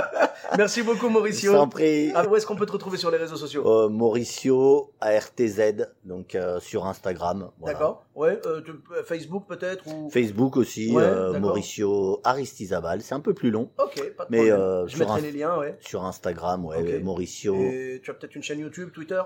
merci 0.56 0.82
beaucoup, 0.82 1.08
Mauricio. 1.08 1.52
Sans 1.52 1.68
prie. 1.68 2.12
Ah, 2.14 2.26
où 2.26 2.34
est-ce 2.36 2.46
qu'on 2.46 2.56
peut 2.56 2.66
te 2.66 2.72
retrouver 2.72 2.96
sur 2.98 3.10
les 3.10 3.18
réseaux 3.18 3.36
sociaux 3.36 3.62
Euh, 3.66 3.88
Mauricio 3.88 4.92
ARTZ, 5.00 5.86
donc 6.04 6.34
euh, 6.34 6.60
sur 6.60 6.86
Instagram. 6.86 7.50
voilà. 7.58 7.74
D'accord. 7.74 8.04
Ouais. 8.14 8.40
euh, 8.46 8.62
tu- 8.62 8.72
Facebook 9.04 9.44
peut-être 9.46 9.86
ou. 9.86 10.08
Facebook 10.10 10.56
aussi, 10.56 10.92
Ouais. 10.94 11.38
Mauricio 11.38 12.20
Aristizabal, 12.24 13.02
c'est 13.02 13.14
un 13.14 13.20
peu 13.20 13.34
plus 13.34 13.50
long. 13.50 13.70
Ok, 13.78 13.96
pas 14.16 14.24
de 14.24 14.28
Mais, 14.30 14.48
problème. 14.50 14.88
Je 14.88 14.98
mettrai 14.98 15.20
les 15.20 15.32
liens, 15.32 15.58
ouais. 15.58 15.76
Sur 15.80 16.04
Instagram, 16.04 16.64
ouais, 16.64 16.78
Ok. 16.78 17.02
Mauricio. 17.04 17.54
Et 17.56 18.00
tu 18.02 18.10
as 18.10 18.14
peut-être 18.14 18.34
une 18.34 18.42
chaîne 18.42 18.60
YouTube, 18.60 18.90
Twitter? 18.92 19.20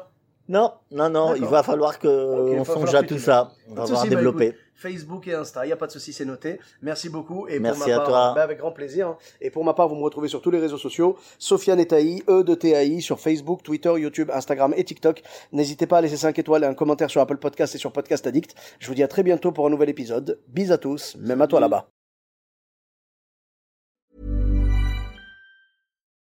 Non, 0.50 0.72
non, 0.90 1.08
non, 1.08 1.36
il 1.36 1.44
va 1.44 1.62
falloir 1.62 2.00
que 2.00 2.08
va 2.08 2.60
on 2.60 2.64
songe 2.64 2.92
à 2.96 3.04
tout 3.04 3.20
ça. 3.20 3.52
On 3.68 3.74
va 3.74 3.84
voir 3.84 4.02
bah, 4.02 4.08
développer. 4.08 4.46
écoute, 4.46 4.58
Facebook 4.74 5.28
et 5.28 5.34
Insta, 5.34 5.64
il 5.64 5.68
n'y 5.68 5.72
a 5.72 5.76
pas 5.76 5.86
de 5.86 5.92
souci, 5.92 6.12
c'est 6.12 6.24
noté. 6.24 6.58
Merci 6.82 7.08
beaucoup. 7.08 7.46
Et 7.46 7.60
Merci 7.60 7.78
pour 7.78 7.88
ma 7.88 7.94
à 7.94 7.98
part, 7.98 8.08
toi. 8.08 8.32
bah, 8.34 8.42
avec 8.42 8.58
grand 8.58 8.72
plaisir. 8.72 9.06
hein. 9.06 9.16
Et 9.40 9.48
pour 9.50 9.64
ma 9.64 9.74
part, 9.74 9.88
vous 9.88 9.94
me 9.94 10.02
retrouvez 10.02 10.26
sur 10.26 10.42
tous 10.42 10.50
les 10.50 10.58
réseaux 10.58 10.76
sociaux. 10.76 11.16
Sofiane 11.38 11.78
et 11.78 11.86
Taï, 11.86 12.24
E 12.28 12.42
de 12.42 12.56
TAI, 12.56 13.00
sur 13.00 13.20
Facebook, 13.20 13.62
Twitter, 13.62 13.92
YouTube, 13.96 14.28
Instagram 14.34 14.74
et 14.76 14.82
TikTok. 14.82 15.22
N'hésitez 15.52 15.86
pas 15.86 15.98
à 15.98 16.00
laisser 16.00 16.16
5 16.16 16.36
étoiles 16.36 16.64
et 16.64 16.66
un 16.66 16.74
commentaire 16.74 17.10
sur 17.10 17.20
Apple 17.20 17.36
Podcast 17.36 17.76
et 17.76 17.78
sur 17.78 17.92
Podcast 17.92 18.26
Addict. 18.26 18.56
Je 18.80 18.88
vous 18.88 18.94
dis 18.94 19.04
à 19.04 19.08
très 19.08 19.22
bientôt 19.22 19.52
pour 19.52 19.68
un 19.68 19.70
nouvel 19.70 19.88
épisode. 19.88 20.40
Bis 20.48 20.72
à 20.72 20.78
tous, 20.78 21.16
même 21.20 21.40
à 21.42 21.46
toi 21.46 21.60
là-bas. 21.60 21.86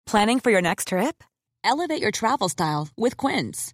Planning 0.05 0.41
for 0.41 0.51
your 0.51 0.61
next 0.61 0.89
trip? 0.89 1.23
Elevate 1.63 2.01
your 2.01 2.11
travel 2.11 2.49
style 2.49 2.89
with 2.97 3.15
Quince. 3.15 3.73